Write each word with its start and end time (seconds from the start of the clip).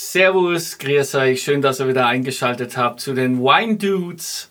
Servus, 0.00 0.78
grüß 0.78 1.16
euch, 1.16 1.42
schön, 1.42 1.60
dass 1.60 1.80
ihr 1.80 1.88
wieder 1.88 2.06
eingeschaltet 2.06 2.76
habt 2.76 3.00
zu 3.00 3.14
den 3.14 3.40
Wine 3.40 3.78
Dudes. 3.78 4.48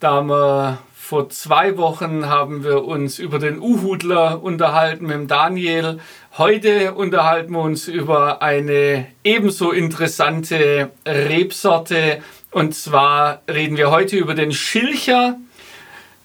Da 0.00 0.12
haben 0.12 0.30
wir 0.30 0.78
vor 0.94 1.28
zwei 1.28 1.76
Wochen 1.76 2.24
haben 2.24 2.64
wir 2.64 2.82
uns 2.82 3.18
über 3.18 3.38
den 3.38 3.60
Uhudler 3.60 4.42
unterhalten 4.42 5.04
mit 5.04 5.14
dem 5.14 5.28
Daniel. 5.28 6.00
Heute 6.38 6.94
unterhalten 6.94 7.52
wir 7.52 7.60
uns 7.60 7.86
über 7.86 8.40
eine 8.40 9.08
ebenso 9.22 9.72
interessante 9.72 10.90
Rebsorte. 11.06 12.22
Und 12.50 12.74
zwar 12.74 13.42
reden 13.46 13.76
wir 13.76 13.90
heute 13.90 14.16
über 14.16 14.32
den 14.32 14.52
Schilcher. 14.52 15.36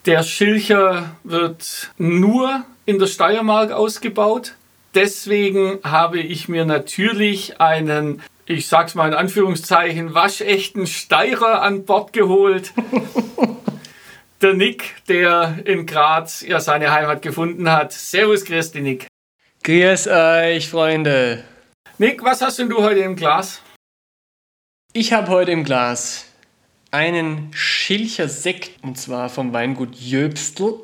Der 0.05 0.23
Schilcher 0.23 1.17
wird 1.25 1.91
nur 1.97 2.63
in 2.85 2.97
der 2.97 3.07
Steiermark 3.07 3.73
ausgebaut. 3.73 4.53
Deswegen 4.95 5.79
habe 5.83 6.21
ich 6.21 6.47
mir 6.47 6.63
natürlich 6.63 7.59
einen 7.59 8.21
ich 8.47 8.67
sag's 8.67 8.95
mal 8.95 9.09
in 9.09 9.13
Anführungszeichen, 9.13 10.13
waschechten 10.13 10.87
Steirer 10.87 11.61
an 11.61 11.85
Bord 11.85 12.13
geholt. 12.13 12.71
der 14.41 14.53
Nick, 14.53 14.95
der 15.07 15.59
in 15.65 15.85
Graz 15.85 16.41
ja 16.41 16.59
seine 16.59 16.91
Heimat 16.91 17.21
gefunden 17.21 17.69
hat. 17.69 17.91
Servus, 17.91 18.45
grüß 18.45 18.71
dich, 18.71 18.81
Nick. 18.81 19.07
Grüß 19.63 20.07
euch, 20.07 20.69
Freunde. 20.69 21.43
Nick, 21.97 22.23
was 22.23 22.41
hast 22.41 22.59
denn 22.59 22.69
du 22.69 22.81
heute 22.81 23.01
im 23.01 23.15
Glas? 23.15 23.61
Ich 24.93 25.11
habe 25.11 25.27
heute 25.27 25.51
im 25.51 25.65
Glas 25.65 26.25
einen 26.91 27.51
Schilcher 27.53 28.29
Sekt, 28.29 28.81
und 28.81 28.97
zwar 28.97 29.29
vom 29.29 29.51
Weingut 29.51 29.95
Jöbstl. 29.95 30.75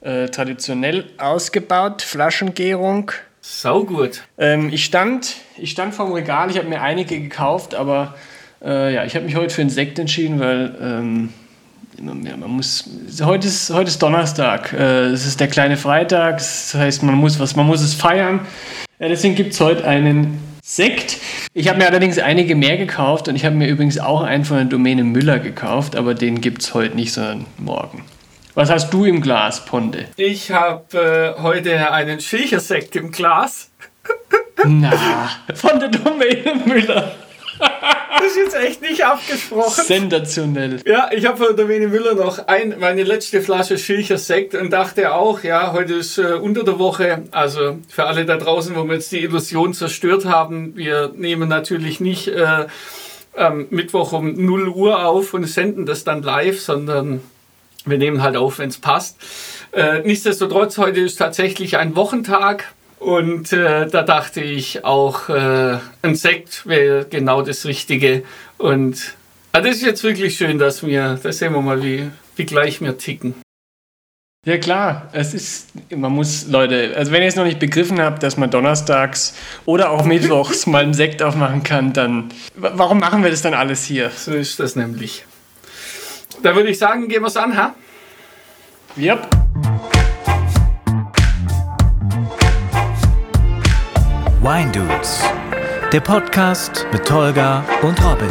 Äh, 0.00 0.28
traditionell 0.28 1.12
ausgebaut, 1.18 2.02
Flaschengärung. 2.02 3.12
Sau 3.46 3.84
gut. 3.84 4.22
Ähm, 4.38 4.70
ich, 4.72 4.86
stand, 4.86 5.36
ich 5.58 5.70
stand 5.70 5.94
vorm 5.94 6.12
Regal, 6.12 6.50
ich 6.50 6.56
habe 6.56 6.66
mir 6.66 6.80
einige 6.80 7.20
gekauft, 7.20 7.74
aber 7.74 8.14
äh, 8.64 8.94
ja, 8.94 9.04
ich 9.04 9.14
habe 9.16 9.26
mich 9.26 9.36
heute 9.36 9.54
für 9.54 9.60
einen 9.60 9.68
Sekt 9.68 9.98
entschieden, 9.98 10.40
weil 10.40 10.74
ähm, 10.80 11.28
man 12.00 12.50
muss, 12.50 12.88
heute 13.22 13.46
ist, 13.46 13.68
heute 13.68 13.88
ist 13.88 14.02
Donnerstag, 14.02 14.72
äh, 14.72 15.08
es 15.08 15.26
ist 15.26 15.40
der 15.40 15.48
kleine 15.48 15.76
Freitag, 15.76 16.38
das 16.38 16.72
heißt, 16.72 17.02
man 17.02 17.16
muss, 17.16 17.38
was, 17.38 17.54
man 17.54 17.66
muss 17.66 17.82
es 17.82 17.92
feiern. 17.92 18.40
Ja, 18.98 19.08
deswegen 19.08 19.34
gibt 19.34 19.52
es 19.52 19.60
heute 19.60 19.86
einen 19.86 20.40
Sekt. 20.62 21.18
Ich 21.52 21.68
habe 21.68 21.76
mir 21.76 21.86
allerdings 21.86 22.18
einige 22.18 22.54
mehr 22.54 22.78
gekauft 22.78 23.28
und 23.28 23.36
ich 23.36 23.44
habe 23.44 23.56
mir 23.56 23.68
übrigens 23.68 23.98
auch 23.98 24.22
einen 24.22 24.46
von 24.46 24.56
der 24.56 24.66
Domäne 24.66 25.04
Müller 25.04 25.38
gekauft, 25.38 25.96
aber 25.96 26.14
den 26.14 26.40
gibt 26.40 26.62
es 26.62 26.72
heute 26.72 26.96
nicht, 26.96 27.12
sondern 27.12 27.44
morgen. 27.58 28.06
Was 28.56 28.70
hast 28.70 28.94
du 28.94 29.04
im 29.04 29.20
Glas, 29.20 29.64
Ponde? 29.64 30.06
Ich 30.16 30.52
habe 30.52 31.34
äh, 31.36 31.42
heute 31.42 31.90
einen 31.90 32.20
Schilchersekt 32.20 32.94
im 32.94 33.10
Glas. 33.10 33.70
Na, 34.64 34.92
von 35.54 35.80
der 35.80 35.88
Domäne 35.88 36.62
Müller. 36.64 37.12
Das 38.16 38.32
ist 38.32 38.36
jetzt 38.36 38.56
echt 38.56 38.80
nicht 38.80 39.04
abgesprochen. 39.04 39.84
Sensationell. 39.84 40.80
Ja, 40.86 41.10
ich 41.12 41.26
habe 41.26 41.36
von 41.44 41.56
Domäne 41.56 41.88
Müller 41.88 42.14
noch 42.14 42.46
ein, 42.46 42.76
meine 42.78 43.02
letzte 43.02 43.42
Flasche 43.42 43.76
Schilcher 43.76 44.16
Sekt 44.16 44.54
und 44.54 44.70
dachte 44.70 45.12
auch, 45.12 45.42
ja, 45.42 45.72
heute 45.72 45.94
ist 45.94 46.16
äh, 46.16 46.34
unter 46.34 46.64
der 46.64 46.78
Woche. 46.78 47.24
Also 47.32 47.78
für 47.88 48.06
alle 48.06 48.24
da 48.24 48.36
draußen, 48.38 48.74
wo 48.76 48.84
wir 48.84 48.94
jetzt 48.94 49.12
die 49.12 49.20
Illusion 49.20 49.74
zerstört 49.74 50.24
haben, 50.24 50.74
wir 50.74 51.12
nehmen 51.14 51.50
natürlich 51.50 52.00
nicht 52.00 52.28
äh, 52.28 52.66
am 53.36 53.66
Mittwoch 53.70 54.12
um 54.12 54.32
0 54.32 54.68
Uhr 54.68 55.04
auf 55.06 55.34
und 55.34 55.44
senden 55.44 55.84
das 55.84 56.04
dann 56.04 56.22
live, 56.22 56.60
sondern 56.60 57.20
wir 57.84 57.98
nehmen 57.98 58.22
halt 58.22 58.36
auf, 58.36 58.58
wenn 58.58 58.68
es 58.68 58.78
passt. 58.78 59.16
Äh, 59.72 60.00
nichtsdestotrotz, 60.00 60.78
heute 60.78 61.00
ist 61.00 61.16
tatsächlich 61.16 61.76
ein 61.76 61.96
Wochentag. 61.96 62.72
Und 62.98 63.52
äh, 63.52 63.86
da 63.86 64.02
dachte 64.02 64.40
ich 64.40 64.84
auch, 64.84 65.28
äh, 65.28 65.78
ein 66.02 66.14
Sekt 66.14 66.66
wäre 66.66 67.04
genau 67.04 67.42
das 67.42 67.66
Richtige. 67.66 68.22
Und 68.56 69.14
ah, 69.52 69.60
das 69.60 69.76
ist 69.76 69.82
jetzt 69.82 70.04
wirklich 70.04 70.36
schön, 70.36 70.58
dass 70.58 70.86
wir, 70.86 71.18
da 71.22 71.30
sehen 71.30 71.52
wir 71.52 71.60
mal, 71.60 71.82
wie, 71.82 72.10
wie 72.36 72.46
gleich 72.46 72.80
wir 72.80 72.96
ticken. 72.96 73.34
Ja 74.46 74.58
klar, 74.58 75.08
es 75.12 75.32
ist, 75.32 75.68
man 75.90 76.12
muss, 76.12 76.48
Leute, 76.48 76.92
also 76.96 77.12
wenn 77.12 77.22
ihr 77.22 77.28
es 77.28 77.36
noch 77.36 77.44
nicht 77.44 77.58
begriffen 77.58 78.00
habt, 78.00 78.22
dass 78.22 78.36
man 78.36 78.50
donnerstags 78.50 79.34
oder 79.64 79.90
auch 79.90 80.04
mittwochs 80.04 80.66
mal 80.66 80.82
einen 80.82 80.92
Sekt 80.92 81.22
aufmachen 81.22 81.62
kann, 81.62 81.94
dann 81.94 82.30
warum 82.54 82.98
machen 82.98 83.22
wir 83.22 83.30
das 83.30 83.40
dann 83.40 83.54
alles 83.54 83.84
hier? 83.84 84.10
So 84.10 84.32
ist 84.32 84.60
das 84.60 84.76
nämlich. 84.76 85.24
Da 86.42 86.54
würde 86.54 86.70
ich 86.70 86.78
sagen, 86.78 87.08
gehen 87.08 87.22
wir 87.22 87.28
es 87.28 87.36
an, 87.36 87.56
ha? 87.56 87.74
Yep. 88.96 89.26
Wine 94.40 94.70
Dudes, 94.72 95.22
der 95.90 96.00
Podcast 96.00 96.86
mit 96.92 97.06
Tolga 97.06 97.64
und 97.82 97.98
Robin. 98.04 98.28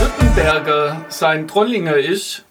Württemberger 0.00 1.04
sein 1.10 1.46
Trollinger 1.46 1.96
ist, 1.96 2.44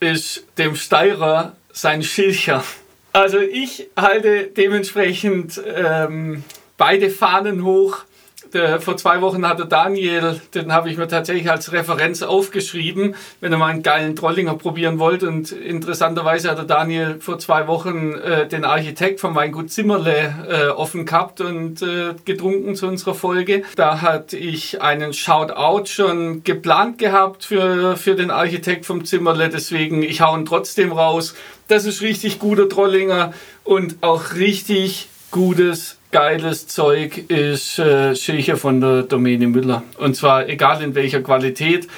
ist 0.00 0.44
dem 0.56 0.74
Steirer 0.74 1.54
sein 1.72 2.02
Schilcher. 2.02 2.64
Also 3.12 3.38
ich 3.38 3.88
halte 3.96 4.46
dementsprechend 4.46 5.60
ähm, 5.66 6.44
beide 6.76 7.10
Fahnen 7.10 7.64
hoch 7.64 8.04
der, 8.52 8.80
vor 8.80 8.96
zwei 8.96 9.20
Wochen 9.20 9.46
hatte 9.46 9.66
Daniel, 9.66 10.40
den 10.54 10.72
habe 10.72 10.90
ich 10.90 10.96
mir 10.96 11.08
tatsächlich 11.08 11.50
als 11.50 11.72
Referenz 11.72 12.22
aufgeschrieben, 12.22 13.14
wenn 13.40 13.52
ihr 13.52 13.58
mal 13.58 13.68
einen 13.68 13.82
geilen 13.82 14.16
Trollinger 14.16 14.54
probieren 14.54 14.98
wollt. 14.98 15.22
Und 15.22 15.52
interessanterweise 15.52 16.50
hatte 16.50 16.64
Daniel 16.64 17.16
vor 17.20 17.38
zwei 17.38 17.66
Wochen 17.66 18.14
äh, 18.14 18.48
den 18.48 18.64
Architekt 18.64 19.20
von 19.20 19.34
Weingut 19.34 19.70
Zimmerle 19.70 20.34
äh, 20.48 20.66
offen 20.68 21.06
gehabt 21.06 21.40
und 21.40 21.82
äh, 21.82 22.14
getrunken 22.24 22.74
zu 22.74 22.86
unserer 22.86 23.14
Folge. 23.14 23.62
Da 23.76 24.00
hatte 24.00 24.36
ich 24.36 24.82
einen 24.82 25.12
Shoutout 25.12 25.86
schon 25.86 26.42
geplant 26.44 26.98
gehabt 26.98 27.44
für, 27.44 27.96
für 27.96 28.14
den 28.14 28.30
Architekt 28.30 28.86
vom 28.86 29.04
Zimmerle. 29.04 29.48
Deswegen, 29.48 30.02
ich 30.02 30.20
hau 30.20 30.36
ihn 30.36 30.44
trotzdem 30.44 30.92
raus. 30.92 31.34
Das 31.68 31.84
ist 31.84 32.02
richtig 32.02 32.40
guter 32.40 32.68
Trollinger 32.68 33.32
und 33.62 33.98
auch 34.00 34.34
richtig 34.34 35.08
gutes 35.30 35.99
geiles 36.10 36.66
Zeug 36.66 37.30
ist 37.30 37.78
äh, 37.78 38.14
Schilcher 38.14 38.56
von 38.56 38.80
der 38.80 39.02
Domäne 39.02 39.46
Müller. 39.46 39.82
Und 39.98 40.16
zwar 40.16 40.48
egal 40.48 40.82
in 40.82 40.94
welcher 40.94 41.22
Qualität. 41.22 41.88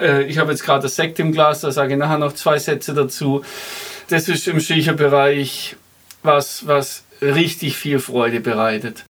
Äh, 0.00 0.24
ich 0.24 0.38
habe 0.38 0.52
jetzt 0.52 0.64
gerade 0.64 0.82
das 0.82 0.96
Sekt 0.96 1.18
im 1.18 1.32
Glas, 1.32 1.60
da 1.60 1.70
sage 1.70 1.94
ich 1.94 1.98
nachher 1.98 2.18
noch 2.18 2.34
zwei 2.34 2.58
Sätze 2.58 2.94
dazu. 2.94 3.42
Das 4.08 4.28
ist 4.28 4.46
im 4.48 4.60
Schilcherbereich 4.60 5.76
was, 6.22 6.66
was 6.66 7.04
richtig 7.20 7.76
viel 7.76 7.98
Freude 7.98 8.40
bereitet. 8.40 9.04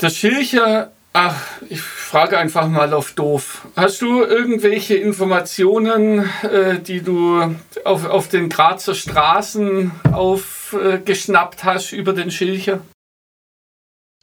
Der 0.00 0.10
Schilcher 0.10 0.90
Ach, 1.14 1.36
ich 1.68 1.82
frage 1.82 2.38
einfach 2.38 2.66
mal 2.68 2.94
auf 2.94 3.12
doof. 3.12 3.66
Hast 3.76 4.00
du 4.00 4.22
irgendwelche 4.22 4.94
Informationen, 4.94 6.30
äh, 6.42 6.78
die 6.78 7.02
du 7.02 7.54
auf, 7.84 8.06
auf 8.06 8.28
den 8.28 8.48
Grazer 8.48 8.94
Straßen 8.94 9.90
aufgeschnappt 10.10 11.64
hast 11.64 11.92
über 11.92 12.14
den 12.14 12.30
Schilcher? 12.30 12.80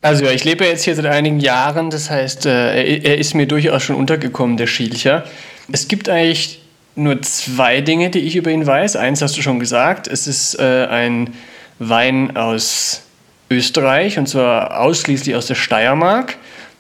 Also 0.01 0.23
ja, 0.23 0.31
ich 0.31 0.45
lebe 0.45 0.65
jetzt 0.65 0.83
hier 0.83 0.95
seit 0.95 1.05
einigen 1.07 1.41
Jahren, 1.41 1.89
das 1.89 2.09
heißt, 2.09 2.45
äh, 2.45 2.83
er, 2.83 3.05
er 3.05 3.17
ist 3.17 3.33
mir 3.33 3.47
durchaus 3.47 3.83
schon 3.83 3.97
untergekommen, 3.97 4.55
der 4.55 4.67
Schilcher. 4.67 5.25
Es 5.71 5.89
gibt 5.89 6.07
eigentlich 6.07 6.61
nur 6.95 7.21
zwei 7.21 7.81
Dinge, 7.81 8.09
die 8.09 8.19
ich 8.19 8.37
über 8.37 8.49
ihn 8.49 8.65
weiß. 8.65 8.95
Eins 8.95 9.21
hast 9.21 9.35
du 9.37 9.41
schon 9.41 9.59
gesagt, 9.59 10.07
es 10.07 10.25
ist 10.25 10.57
äh, 10.57 10.87
ein 10.87 11.33
Wein 11.79 12.37
aus 12.37 13.03
Österreich 13.49 14.17
und 14.17 14.27
zwar 14.27 14.79
ausschließlich 14.79 15.35
aus 15.35 15.47
der 15.47 15.55
Steiermark. 15.55 16.37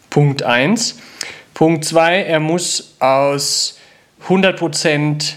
Punkt 0.09 0.43
1. 0.43 0.97
Punkt 1.53 1.83
2, 1.83 2.23
er 2.23 2.39
muss 2.39 2.95
aus 2.99 3.77
100% 4.29 5.33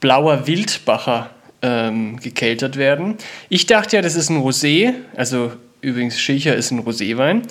blauer 0.00 0.46
Wildbacher 0.46 1.28
ähm, 1.60 2.18
gekeltert 2.20 2.76
werden. 2.76 3.16
Ich 3.50 3.66
dachte 3.66 3.96
ja, 3.96 4.02
das 4.02 4.14
ist 4.14 4.30
ein 4.30 4.42
Rosé, 4.42 4.94
also 5.14 5.52
übrigens 5.82 6.18
Schilcher 6.18 6.56
ist 6.56 6.70
ein 6.70 6.80
Roséwein. 6.80 7.42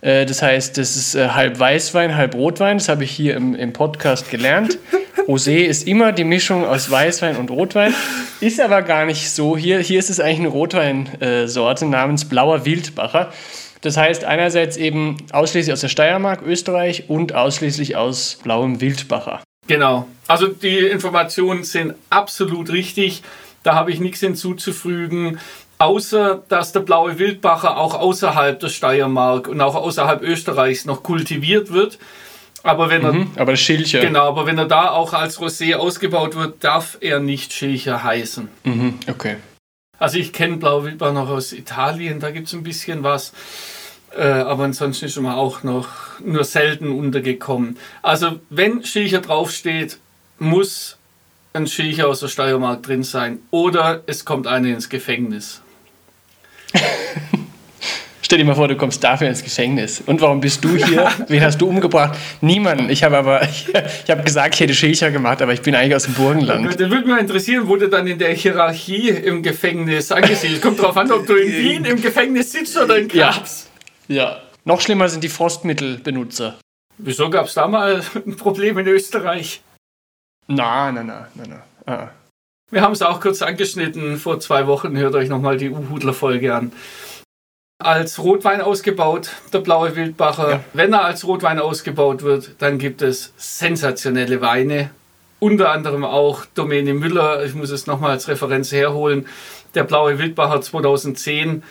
Äh, 0.00 0.26
das 0.26 0.42
heißt, 0.42 0.76
das 0.76 0.96
ist 0.96 1.14
äh, 1.14 1.28
halb 1.28 1.58
Weißwein, 1.58 2.16
halb 2.16 2.34
Rotwein. 2.34 2.78
Das 2.78 2.88
habe 2.88 3.04
ich 3.04 3.10
hier 3.10 3.36
im, 3.36 3.54
im 3.54 3.72
Podcast 3.72 4.30
gelernt. 4.30 4.78
Rosé 5.26 5.64
ist 5.64 5.86
immer 5.86 6.12
die 6.12 6.24
Mischung 6.24 6.66
aus 6.66 6.90
Weißwein 6.90 7.36
und 7.36 7.50
Rotwein. 7.50 7.94
Ist 8.40 8.60
aber 8.60 8.82
gar 8.82 9.06
nicht 9.06 9.30
so. 9.30 9.56
Hier, 9.56 9.78
hier 9.78 9.98
ist 9.98 10.10
es 10.10 10.20
eigentlich 10.20 10.40
eine 10.40 10.48
Rotweinsorte 10.48 11.86
namens 11.86 12.26
Blauer 12.26 12.66
Wildbacher. 12.66 13.32
Das 13.80 13.96
heißt 13.96 14.24
einerseits 14.24 14.76
eben 14.76 15.16
ausschließlich 15.32 15.72
aus 15.72 15.80
der 15.80 15.88
Steiermark, 15.88 16.42
Österreich 16.42 17.04
und 17.08 17.34
ausschließlich 17.34 17.96
aus 17.96 18.38
blauem 18.42 18.80
Wildbacher. 18.80 19.42
Genau. 19.66 20.06
Also 20.26 20.48
die 20.48 20.78
Informationen 20.78 21.64
sind 21.64 21.94
absolut 22.10 22.70
richtig. 22.70 23.22
Da 23.62 23.74
habe 23.74 23.90
ich 23.90 24.00
nichts 24.00 24.20
hinzuzufügen, 24.20 25.38
außer 25.84 26.42
dass 26.48 26.72
der 26.72 26.80
blaue 26.80 27.18
Wildbacher 27.18 27.76
auch 27.76 27.94
außerhalb 27.94 28.58
der 28.58 28.68
Steiermark 28.68 29.48
und 29.48 29.60
auch 29.60 29.74
außerhalb 29.74 30.22
Österreichs 30.22 30.84
noch 30.84 31.02
kultiviert 31.02 31.72
wird. 31.72 31.98
Aber 32.62 32.88
wenn 32.88 33.04
er, 33.04 33.12
Mhm, 33.12 33.30
aber 33.36 33.52
das 33.52 33.60
Schildchen. 33.60 34.00
genau, 34.00 34.26
aber 34.28 34.46
wenn 34.46 34.56
er 34.58 34.66
da 34.66 34.90
auch 34.90 35.12
als 35.12 35.38
Rosé 35.38 35.74
ausgebaut 35.76 36.34
wird, 36.34 36.64
darf 36.64 36.96
er 37.00 37.20
nicht 37.20 37.52
Schilcher 37.52 38.02
heißen. 38.02 38.48
Mhm, 38.64 38.94
okay. 39.08 39.36
Also 39.98 40.18
ich 40.18 40.32
kenne 40.32 40.56
Blauwildbach 40.56 41.12
noch 41.12 41.28
aus 41.28 41.52
Italien, 41.52 42.20
da 42.20 42.30
gibt 42.30 42.48
es 42.48 42.52
ein 42.54 42.62
bisschen 42.62 43.02
was. 43.02 43.32
Äh, 44.16 44.22
aber 44.22 44.64
ansonsten 44.64 45.06
ist 45.06 45.20
man 45.20 45.34
auch 45.34 45.62
noch 45.62 45.88
nur 46.24 46.44
selten 46.44 46.88
untergekommen. 46.90 47.76
Also 48.02 48.38
wenn 48.48 48.84
Schilcher 48.84 49.20
draufsteht, 49.20 49.98
muss 50.38 50.96
ein 51.52 51.66
Schilcher 51.66 52.08
aus 52.08 52.20
der 52.20 52.28
Steiermark 52.28 52.82
drin 52.82 53.02
sein. 53.02 53.40
Oder 53.50 54.02
es 54.06 54.24
kommt 54.24 54.46
einer 54.46 54.68
ins 54.68 54.88
Gefängnis. 54.88 55.60
Stell 58.24 58.38
dir 58.38 58.46
mal 58.46 58.54
vor, 58.54 58.68
du 58.68 58.76
kommst 58.76 59.04
dafür 59.04 59.28
ins 59.28 59.44
Gefängnis. 59.44 60.02
Und 60.06 60.20
warum 60.22 60.40
bist 60.40 60.64
du 60.64 60.76
hier? 60.76 61.10
Wen 61.28 61.42
hast 61.42 61.58
du 61.60 61.68
umgebracht? 61.68 62.18
Niemanden. 62.40 62.88
Ich 62.88 63.04
habe 63.04 63.18
aber, 63.18 63.42
ich, 64.04 64.10
habe 64.10 64.22
gesagt, 64.22 64.54
ich 64.54 64.60
hätte 64.60 64.74
Schilcher 64.74 65.10
gemacht, 65.10 65.42
aber 65.42 65.52
ich 65.52 65.60
bin 65.60 65.74
eigentlich 65.74 65.94
aus 65.94 66.04
dem 66.04 66.14
Burgenland. 66.14 66.80
Da 66.80 66.90
würde 66.90 67.06
mich 67.06 67.20
interessieren, 67.20 67.68
wo 67.68 67.76
du 67.76 67.88
dann 67.88 68.06
in 68.06 68.18
der 68.18 68.32
Hierarchie 68.32 69.10
im 69.10 69.42
Gefängnis 69.42 70.10
angesiedelt 70.10 70.62
Kommt 70.62 70.80
drauf 70.80 70.96
an, 70.96 71.12
ob 71.12 71.26
du 71.26 71.34
in 71.34 71.52
Wien 71.52 71.84
im 71.84 72.00
Gefängnis 72.00 72.50
sitzt 72.50 72.76
oder 72.78 72.96
in 72.96 73.08
Graz. 73.08 73.68
Ja. 74.08 74.40
Noch 74.64 74.80
schlimmer 74.80 75.08
sind 75.10 75.22
die 75.22 75.28
Frostmittelbenutzer. 75.28 76.56
Wieso 76.96 77.28
gab 77.28 77.46
es 77.46 77.54
da 77.54 77.68
mal 77.68 78.02
ein 78.26 78.36
Problem 78.36 78.78
in 78.78 78.86
Österreich? 78.86 79.62
Na, 80.46 80.90
na, 80.90 81.02
na, 81.02 81.28
na, 81.34 81.44
na. 81.46 81.92
Ah. 81.92 82.08
Wir 82.74 82.82
haben 82.82 82.90
es 82.90 83.02
auch 83.02 83.20
kurz 83.20 83.40
angeschnitten 83.40 84.16
vor 84.16 84.40
zwei 84.40 84.66
Wochen. 84.66 84.96
Hört 84.96 85.14
euch 85.14 85.28
nochmal 85.28 85.58
die 85.58 85.70
U-Hudler-Folge 85.70 86.52
an. 86.52 86.72
Als 87.78 88.18
Rotwein 88.18 88.60
ausgebaut, 88.60 89.30
der 89.52 89.60
blaue 89.60 89.94
Wildbacher. 89.94 90.50
Ja. 90.50 90.64
Wenn 90.72 90.92
er 90.92 91.04
als 91.04 91.24
Rotwein 91.24 91.60
ausgebaut 91.60 92.24
wird, 92.24 92.56
dann 92.58 92.78
gibt 92.78 93.00
es 93.00 93.32
sensationelle 93.36 94.40
Weine. 94.40 94.90
Unter 95.38 95.70
anderem 95.70 96.02
auch 96.02 96.46
Domäne 96.56 96.94
Müller. 96.94 97.44
Ich 97.44 97.54
muss 97.54 97.70
es 97.70 97.86
nochmal 97.86 98.10
als 98.10 98.26
Referenz 98.26 98.72
herholen. 98.72 99.28
Der 99.76 99.84
blaue 99.84 100.18
Wildbacher 100.18 100.60
2010. 100.60 101.62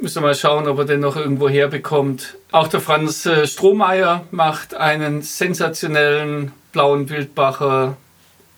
Müssen 0.00 0.22
wir 0.22 0.28
mal 0.28 0.36
schauen, 0.36 0.68
ob 0.68 0.78
er 0.78 0.84
den 0.84 1.00
noch 1.00 1.16
irgendwo 1.16 1.48
herbekommt. 1.48 2.36
Auch 2.52 2.68
der 2.68 2.80
Franz 2.80 3.26
äh, 3.26 3.48
Strohmeier 3.48 4.24
macht 4.30 4.76
einen 4.76 5.22
sensationellen 5.22 6.52
blauen 6.70 7.10
Wildbacher 7.10 7.96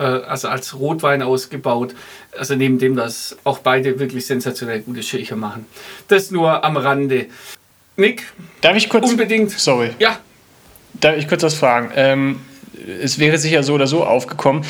also 0.05 0.49
als 0.49 0.79
Rotwein 0.79 1.23
ausgebaut. 1.23 1.95
Also 2.37 2.55
neben 2.55 2.79
dem, 2.79 2.97
dass 2.97 3.37
auch 3.45 3.59
beide 3.59 3.99
wirklich 3.99 4.27
sensationell 4.27 4.81
gute 4.81 5.03
Schilcher 5.03 5.37
machen. 5.37 5.67
Das 6.09 6.31
nur 6.31 6.65
am 6.65 6.77
Rande. 6.77 7.27
Nick, 7.97 8.25
Darf 8.61 8.77
ich 8.77 8.89
kurz. 8.89 9.09
unbedingt. 9.11 9.51
Sorry. 9.51 9.91
Ja, 9.99 10.19
Darf 10.95 11.17
ich 11.17 11.29
kurz 11.29 11.43
was 11.43 11.55
fragen? 11.55 11.91
Ähm, 11.95 12.41
es 13.03 13.19
wäre 13.19 13.39
sicher 13.39 13.63
so 13.63 13.75
oder 13.75 13.87
so 13.87 14.05
aufgekommen. 14.05 14.65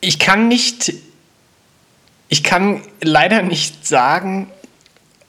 Ich 0.00 0.18
kann 0.18 0.48
nicht, 0.48 0.92
ich 2.28 2.42
kann 2.42 2.82
leider 3.02 3.42
nicht 3.42 3.86
sagen, 3.86 4.50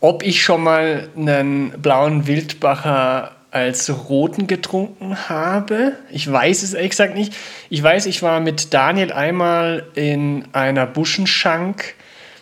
ob 0.02 0.24
ich 0.24 0.42
schon 0.42 0.64
mal 0.64 1.10
einen 1.16 1.82
blauen 1.82 2.28
Wildbacher 2.28 3.32
als 3.56 3.90
roten 4.10 4.48
getrunken 4.48 5.30
habe. 5.30 5.94
Ich 6.12 6.30
weiß 6.30 6.62
es 6.62 6.74
ehrlich 6.74 6.90
gesagt 6.90 7.16
nicht. 7.16 7.34
Ich 7.70 7.82
weiß, 7.82 8.06
ich 8.06 8.22
war 8.22 8.42
mit 8.42 8.74
Daniel 8.74 9.14
einmal 9.14 9.86
in 9.96 10.44
einer 10.52 10.86
Buschenschank 10.86 11.96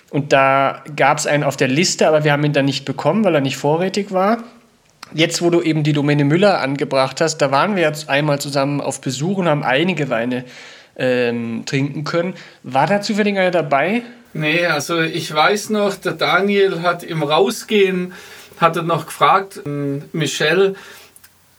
und 0.09 0.33
da 0.33 0.83
gab 0.95 1.19
es 1.19 1.27
einen 1.27 1.43
auf 1.43 1.55
der 1.55 1.67
Liste, 1.67 2.07
aber 2.07 2.23
wir 2.23 2.31
haben 2.31 2.43
ihn 2.43 2.53
dann 2.53 2.65
nicht 2.65 2.83
bekommen, 2.83 3.23
weil 3.23 3.35
er 3.35 3.41
nicht 3.41 3.57
vorrätig 3.57 4.11
war. 4.11 4.39
Jetzt, 5.13 5.43
wo 5.43 5.51
du 5.51 5.61
eben 5.61 5.83
die 5.83 5.93
Domäne 5.93 6.25
Müller 6.25 6.59
angebracht 6.61 7.21
hast, 7.21 7.37
da 7.37 7.51
waren 7.51 7.75
wir 7.75 7.83
jetzt 7.83 8.09
einmal 8.09 8.41
zusammen 8.41 8.81
auf 8.81 8.99
Besuch 8.99 9.37
und 9.37 9.47
haben 9.47 9.63
einige 9.63 10.09
Weine 10.09 10.45
ähm, 10.97 11.61
trinken 11.67 12.05
können. 12.05 12.33
War 12.63 12.87
da 12.87 13.01
zufällig 13.01 13.37
einer 13.37 13.51
dabei? 13.51 14.01
nee, 14.33 14.65
also 14.65 14.99
ich 15.01 15.31
weiß 15.31 15.69
noch, 15.69 15.93
der 15.93 16.13
Daniel 16.13 16.81
hat 16.81 17.03
im 17.03 17.21
Rausgehen, 17.21 18.13
hat 18.59 18.77
er 18.77 18.81
noch 18.81 19.05
gefragt, 19.05 19.61
äh, 19.63 20.01
Michelle, 20.11 20.73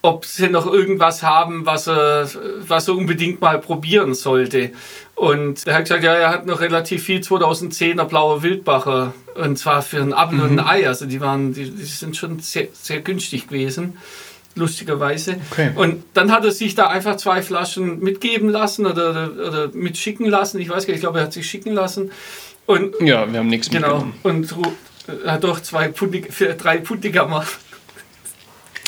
ob 0.04 0.26
sie 0.26 0.50
noch 0.50 0.70
irgendwas 0.70 1.22
haben, 1.22 1.64
was 1.64 1.86
er, 1.86 2.28
was 2.68 2.88
er 2.88 2.94
unbedingt 2.94 3.40
mal 3.40 3.58
probieren 3.58 4.12
sollte. 4.12 4.70
Und 5.14 5.66
er 5.66 5.76
hat 5.76 5.84
gesagt, 5.84 6.04
ja, 6.04 6.12
er 6.12 6.28
hat 6.28 6.44
noch 6.44 6.60
relativ 6.60 7.04
viel 7.04 7.20
2010er 7.20 8.04
blauer 8.04 8.42
Wildbacher. 8.42 9.14
Und 9.34 9.58
zwar 9.58 9.80
für 9.80 10.02
ein 10.02 10.12
Apfel 10.12 10.42
und 10.42 10.58
ein 10.58 10.66
Ei. 10.66 10.86
Also 10.86 11.06
die 11.06 11.22
waren, 11.22 11.54
die, 11.54 11.70
die 11.70 11.84
sind 11.84 12.18
schon 12.18 12.38
sehr, 12.40 12.68
sehr 12.74 13.00
günstig 13.00 13.48
gewesen. 13.48 13.96
Lustigerweise. 14.56 15.36
Okay. 15.50 15.70
Und 15.74 16.04
dann 16.12 16.30
hat 16.30 16.44
er 16.44 16.50
sich 16.50 16.74
da 16.74 16.88
einfach 16.88 17.16
zwei 17.16 17.40
Flaschen 17.40 18.00
mitgeben 18.00 18.50
lassen 18.50 18.84
oder, 18.84 19.08
oder, 19.10 19.30
oder 19.48 19.68
mitschicken 19.72 20.26
lassen. 20.26 20.60
Ich 20.60 20.68
weiß 20.68 20.84
gar 20.86 20.92
nicht, 20.92 20.96
ich 20.96 21.00
glaube, 21.00 21.20
er 21.20 21.24
hat 21.24 21.32
sich 21.32 21.48
schicken 21.48 21.72
lassen. 21.72 22.10
Und 22.66 22.94
Ja, 23.00 23.32
wir 23.32 23.38
haben 23.38 23.48
nichts 23.48 23.70
Genau. 23.70 24.04
mitgenommen. 24.04 24.14
Und 24.22 24.54
er 25.24 25.32
hat 25.32 25.44
doch 25.44 25.60
zwei 25.60 25.94
für 25.94 26.52
drei 26.54 26.76
Pundigammer. 26.76 27.46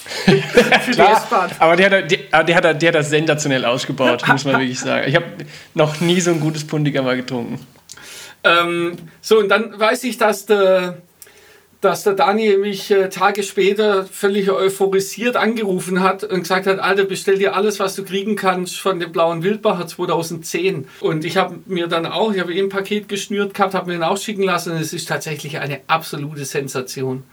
für 0.25 0.91
die 0.91 0.93
Klar, 0.93 1.17
S-Bahn. 1.23 1.51
aber 1.59 1.77
der 1.77 1.87
hat, 1.87 1.93
er- 1.93 2.03
der, 2.03 2.45
der, 2.45 2.57
hat, 2.57 2.65
er- 2.65 2.75
der 2.75 2.89
hat 2.89 2.95
das 2.95 3.11
sensationell 3.11 3.65
ausgebaut, 3.65 4.23
muss 4.29 4.45
man 4.45 4.55
wirklich 4.61 4.79
sagen. 4.81 5.09
Ich 5.09 5.17
habe 5.17 5.27
noch 5.75 6.01
nie 6.01 6.21
so 6.21 6.31
ein 6.31 6.41
gutes 6.41 6.67
Pundiger 6.67 7.03
mal 7.03 7.17
getrunken. 7.17 7.59
Ähm, 8.45 8.97
so, 9.21 9.39
und 9.39 9.49
dann 9.49 9.79
weiß 9.79 10.05
ich, 10.05 10.19
dass 10.19 10.47
der, 10.47 10.99
dass 11.81 12.05
der 12.05 12.13
Daniel 12.15 12.59
mich 12.59 12.91
äh, 12.91 13.09
Tage 13.09 13.43
später 13.43 14.05
völlig 14.07 14.51
euphorisiert 14.51 15.35
angerufen 15.37 16.01
hat 16.03 16.23
und 16.25 16.41
gesagt 16.43 16.67
hat, 16.67 16.79
Alter, 16.79 17.05
bestell 17.05 17.39
dir 17.39 17.57
alles, 17.57 17.81
was 17.81 17.97
du 17.97 18.05
kriegen 18.05 18.37
kannst 18.37 18.79
von 18.79 19.01
dem 19.01 19.11
blauen 19.13 19.43
Wildbacher 19.43 19.87
2010. 19.89 20.87
Und 21.01 21.25
ich 21.25 21.37
habe 21.37 21.57
mir 21.67 21.89
dann 21.89 22.07
auch, 22.07 22.33
ich 22.33 22.41
habe 22.41 22.53
ihm 22.55 22.67
ein 22.67 22.69
Paket 22.69 23.09
geschnürt 23.09 23.53
gehabt, 23.55 23.75
habe 23.75 23.89
mir 23.91 23.97
ihn 23.97 24.03
auch 24.05 24.17
schicken 24.19 24.43
lassen 24.45 24.73
und 24.73 24.79
es 24.81 24.93
ist 24.93 25.09
tatsächlich 25.09 25.59
eine 25.59 25.81
absolute 25.89 26.45
Sensation. 26.45 27.25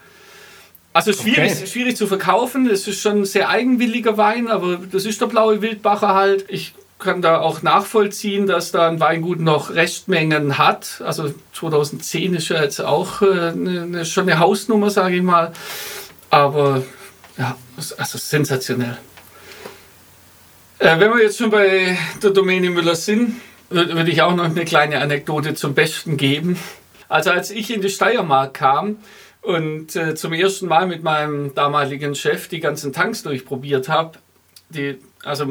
Also 0.94 1.12
schwierig, 1.12 1.52
Okay. 1.52 1.68
schwierig 1.68 1.98
zu 1.98 2.06
verkaufen, 2.08 2.70
es 2.70 2.88
ist 2.88 3.02
schon 3.02 3.22
ein 3.22 3.26
sehr 3.26 3.50
eigenwilliger 3.50 4.18
Wein, 4.18 4.48
aber 4.48 4.80
das 4.92 5.06
ist 5.06 5.20
der 5.22 5.26
blaue 5.26 5.62
Wildbacher 5.62 6.14
halt. 6.14 6.46
Ich 6.50 6.76
kann 7.00 7.22
da 7.22 7.40
auch 7.40 7.64
nachvollziehen, 7.64 8.48
dass 8.48 8.72
da 8.72 8.88
ein 8.88 9.00
Weingut 9.00 9.40
noch 9.40 9.74
Restmengen 9.74 10.58
hat. 10.58 11.02
Also 11.04 11.34
2010 11.54 12.36
ist 12.36 12.50
ja 12.50 12.62
jetzt 12.62 12.80
auch 12.80 13.22
äh, 13.22 13.26
eine, 13.26 13.82
eine, 13.82 14.06
schon 14.06 14.30
eine 14.30 14.40
Hausnummer, 14.40 14.90
sage 14.90 15.16
ich 15.16 15.24
mal. 15.24 15.52
Aber 16.30 16.84
ja, 17.38 17.58
also 17.98 18.18
sensationell. 18.18 18.98
Äh, 20.80 21.00
wenn 21.00 21.12
wir 21.12 21.24
jetzt 21.24 21.38
schon 21.40 21.50
bei 21.50 21.98
der 22.22 22.30
Domäne 22.30 22.70
Müller 22.70 22.96
sind, 22.96 23.42
würde 23.70 23.96
würd 23.96 24.08
ich 24.08 24.22
auch 24.22 24.36
noch 24.36 24.46
eine 24.46 24.66
kleine 24.66 25.00
Anekdote 25.00 25.56
zum 25.56 25.74
Besten 25.74 26.18
geben. 26.18 26.58
Also 27.10 27.32
als 27.32 27.52
ich 27.52 27.74
in 27.74 27.82
die 27.82 27.90
Steiermark 27.90 28.54
kam 28.54 28.98
und 29.44 29.96
äh, 29.96 30.16
zum 30.16 30.34
ersten 30.34 30.68
Mal 30.68 30.88
mit 30.88 31.04
meinem 31.04 31.54
damaligen 31.54 32.16
Chef 32.16 32.48
die 32.48 32.62
ganzen 32.62 32.94
Tanks 32.94 33.24
durchprobiert 33.24 33.90
habe, 33.90 34.18
die, 34.70 34.98
also 35.24 35.46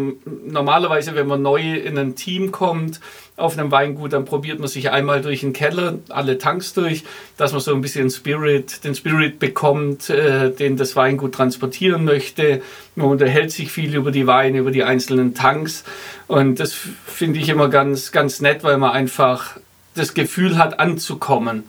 normalerweise, 0.46 1.14
wenn 1.14 1.26
man 1.26 1.42
neu 1.42 1.74
in 1.74 1.96
ein 1.96 2.16
Team 2.16 2.52
kommt 2.52 3.00
auf 3.36 3.58
einem 3.58 3.70
Weingut, 3.70 4.12
dann 4.12 4.24
probiert 4.24 4.58
man 4.58 4.68
sich 4.68 4.90
einmal 4.90 5.20
durch 5.20 5.40
den 5.40 5.52
Keller, 5.52 5.98
alle 6.08 6.38
Tanks 6.38 6.74
durch, 6.74 7.04
dass 7.36 7.52
man 7.52 7.60
so 7.60 7.74
ein 7.74 7.80
bisschen 7.82 8.10
Spirit, 8.10 8.82
den 8.84 8.94
Spirit 8.94 9.38
bekommt, 9.38 10.10
äh, 10.10 10.50
den 10.50 10.76
das 10.76 10.96
Weingut 10.96 11.34
transportieren 11.34 12.04
möchte. 12.04 12.62
Man 12.96 13.08
unterhält 13.08 13.52
sich 13.52 13.70
viel 13.70 13.94
über 13.94 14.10
die 14.10 14.26
Weine, 14.26 14.58
über 14.58 14.70
die 14.70 14.84
einzelnen 14.84 15.34
Tanks 15.34 15.84
und 16.28 16.60
das 16.60 16.74
finde 17.06 17.38
ich 17.38 17.48
immer 17.48 17.68
ganz, 17.68 18.10
ganz 18.10 18.40
nett, 18.40 18.64
weil 18.64 18.78
man 18.78 18.90
einfach 18.90 19.58
das 19.94 20.14
Gefühl 20.14 20.56
hat, 20.56 20.80
anzukommen. 20.80 21.64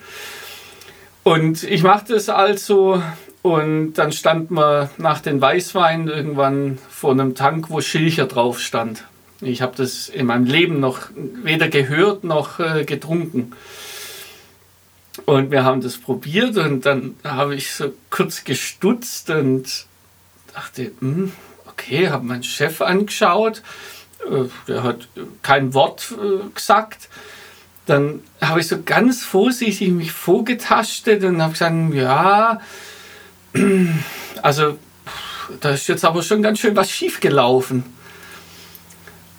Und 1.24 1.64
ich 1.64 1.84
machte 1.84 2.16
es 2.16 2.28
also 2.30 3.02
und 3.42 3.94
dann 3.94 4.12
stand 4.12 4.52
man 4.52 4.90
nach 4.98 5.20
den 5.22 5.40
Weißweinen 5.40 6.08
irgendwann 6.08 6.78
vor 6.90 7.12
einem 7.12 7.36
Tank, 7.36 7.70
wo 7.70 7.82
Schilcher 7.82 8.26
drauf 8.26 8.60
stand. 8.60 9.06
Ich 9.42 9.62
habe 9.62 9.76
das 9.76 10.10
in 10.10 10.26
meinem 10.26 10.46
Leben 10.46 10.80
noch 10.80 11.10
weder 11.16 11.68
gehört 11.70 12.24
noch 12.24 12.60
äh, 12.60 12.86
getrunken. 12.86 13.54
Und 15.26 15.52
wir 15.52 15.64
haben 15.64 15.82
das 15.82 15.98
probiert 15.98 16.58
und 16.58 16.86
dann 16.86 17.16
habe 17.24 17.56
ich 17.56 17.72
so 17.72 17.94
kurz 18.10 18.44
gestutzt 18.44 19.30
und 19.30 19.86
dachte, 20.54 20.92
hm, 21.00 21.32
okay, 21.68 22.10
habe 22.10 22.26
meinen 22.26 22.44
Chef 22.44 22.82
angeschaut. 22.82 23.62
Äh, 24.30 24.46
Der 24.68 24.84
hat 24.84 25.08
kein 25.42 25.74
Wort 25.74 26.14
äh, 26.14 26.50
gesagt 26.54 27.10
dann 27.86 28.22
habe 28.42 28.62
ich 28.62 28.68
so 28.68 28.82
ganz 28.84 29.24
vorsichtig 29.24 29.90
mich 29.90 30.12
vorgetastet 30.12 31.24
und 31.24 31.42
habe 31.42 31.54
gesagt, 31.54 31.76
ja, 31.94 32.62
also 34.42 34.78
da 35.60 35.72
ist 35.72 35.88
jetzt 35.88 36.06
aber 36.06 36.24
schon 36.24 36.42
ganz 36.42 36.60
schön 36.60 36.76
was 36.76 36.90
schief 36.90 37.20
gelaufen. 37.20 37.84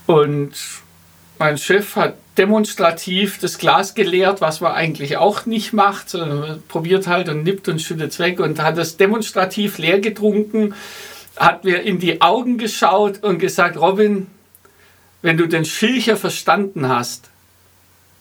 Und 0.06 0.52
mein 1.38 1.56
Chef 1.56 1.96
hat 1.96 2.16
demonstrativ 2.36 3.38
das 3.38 3.58
Glas 3.58 3.94
geleert, 3.94 4.40
was 4.40 4.60
man 4.60 4.72
eigentlich 4.72 5.16
auch 5.16 5.46
nicht 5.46 5.72
macht. 5.72 6.10
sondern 6.10 6.40
man 6.40 6.62
Probiert 6.68 7.06
halt 7.06 7.28
und 7.28 7.44
nippt 7.44 7.68
und 7.68 7.80
schüttet 7.80 8.12
es 8.12 8.18
weg 8.18 8.40
und 8.40 8.60
hat 8.60 8.76
es 8.76 8.96
demonstrativ 8.96 9.78
leer 9.78 10.00
getrunken 10.00 10.74
hat 11.36 11.64
mir 11.64 11.82
in 11.82 11.98
die 11.98 12.20
Augen 12.20 12.58
geschaut 12.58 13.22
und 13.22 13.38
gesagt, 13.38 13.76
Robin, 13.76 14.28
wenn 15.22 15.36
du 15.36 15.46
den 15.46 15.64
Schilcher 15.64 16.16
verstanden 16.16 16.88
hast, 16.88 17.30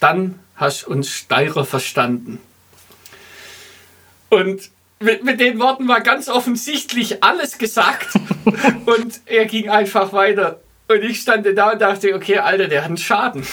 dann 0.03 0.39
hast 0.55 0.85
uns 0.85 1.09
Steirer 1.09 1.65
verstanden. 1.65 2.39
Und 4.29 4.69
mit, 4.99 5.23
mit 5.23 5.39
den 5.39 5.59
Worten 5.59 5.87
war 5.87 6.01
ganz 6.01 6.27
offensichtlich 6.27 7.23
alles 7.23 7.57
gesagt 7.57 8.09
und 8.85 9.21
er 9.25 9.45
ging 9.45 9.69
einfach 9.69 10.11
weiter. 10.13 10.59
Und 10.87 11.01
ich 11.03 11.21
stand 11.21 11.47
da 11.57 11.71
und 11.71 11.81
dachte, 11.81 12.13
okay, 12.13 12.39
Alter, 12.39 12.67
der 12.67 12.81
hat 12.81 12.87
einen 12.87 12.97
Schaden. 12.97 13.45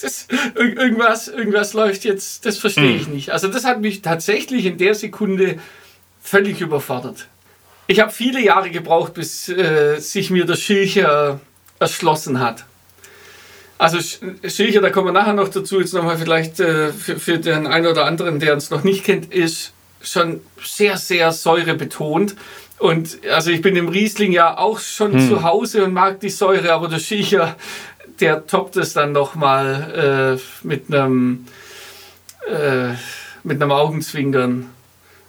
Ist, 0.00 0.32
irgendwas, 0.54 1.28
irgendwas 1.28 1.74
läuft 1.74 2.04
jetzt, 2.04 2.46
das 2.46 2.56
verstehe 2.56 2.96
ich 2.96 3.06
hm. 3.06 3.14
nicht. 3.14 3.30
Also 3.30 3.48
das 3.48 3.64
hat 3.64 3.80
mich 3.80 4.00
tatsächlich 4.00 4.64
in 4.64 4.78
der 4.78 4.94
Sekunde 4.94 5.58
völlig 6.22 6.60
überfordert. 6.60 7.26
Ich 7.86 8.00
habe 8.00 8.12
viele 8.12 8.40
Jahre 8.40 8.70
gebraucht, 8.70 9.14
bis 9.14 9.48
äh, 9.48 9.98
sich 9.98 10.30
mir 10.30 10.44
der 10.44 10.56
Schilcher 10.56 11.40
erschlossen 11.78 12.40
hat. 12.40 12.64
Also 13.78 13.98
Schilcher, 14.00 14.80
da 14.80 14.90
kommen 14.90 15.06
wir 15.06 15.12
nachher 15.12 15.34
noch 15.34 15.48
dazu, 15.48 15.80
jetzt 15.80 15.94
nochmal 15.94 16.18
vielleicht 16.18 16.58
äh, 16.58 16.92
für, 16.92 17.18
für 17.18 17.38
den 17.38 17.66
einen 17.66 17.86
oder 17.86 18.06
anderen, 18.06 18.40
der 18.40 18.54
uns 18.54 18.70
noch 18.70 18.82
nicht 18.82 19.04
kennt, 19.04 19.32
ist 19.32 19.72
schon 20.02 20.40
sehr, 20.62 20.96
sehr 20.96 21.30
säurebetont. 21.32 22.34
Und 22.78 23.18
also 23.32 23.50
ich 23.50 23.62
bin 23.62 23.76
im 23.76 23.88
Riesling 23.88 24.32
ja 24.32 24.58
auch 24.58 24.80
schon 24.80 25.12
hm. 25.12 25.28
zu 25.28 25.42
Hause 25.42 25.84
und 25.84 25.92
mag 25.92 26.20
die 26.20 26.28
Säure, 26.28 26.72
aber 26.72 26.88
der 26.88 26.98
Schiecher, 26.98 27.56
der 28.20 28.46
toppt 28.46 28.76
es 28.76 28.94
dann 28.94 29.12
nochmal 29.12 30.38
äh, 30.38 30.66
mit 30.66 30.92
einem 30.92 31.46
äh, 32.48 32.94
mit 33.44 33.60
einem 33.62 33.72
Augenzwinkern. 33.72 34.70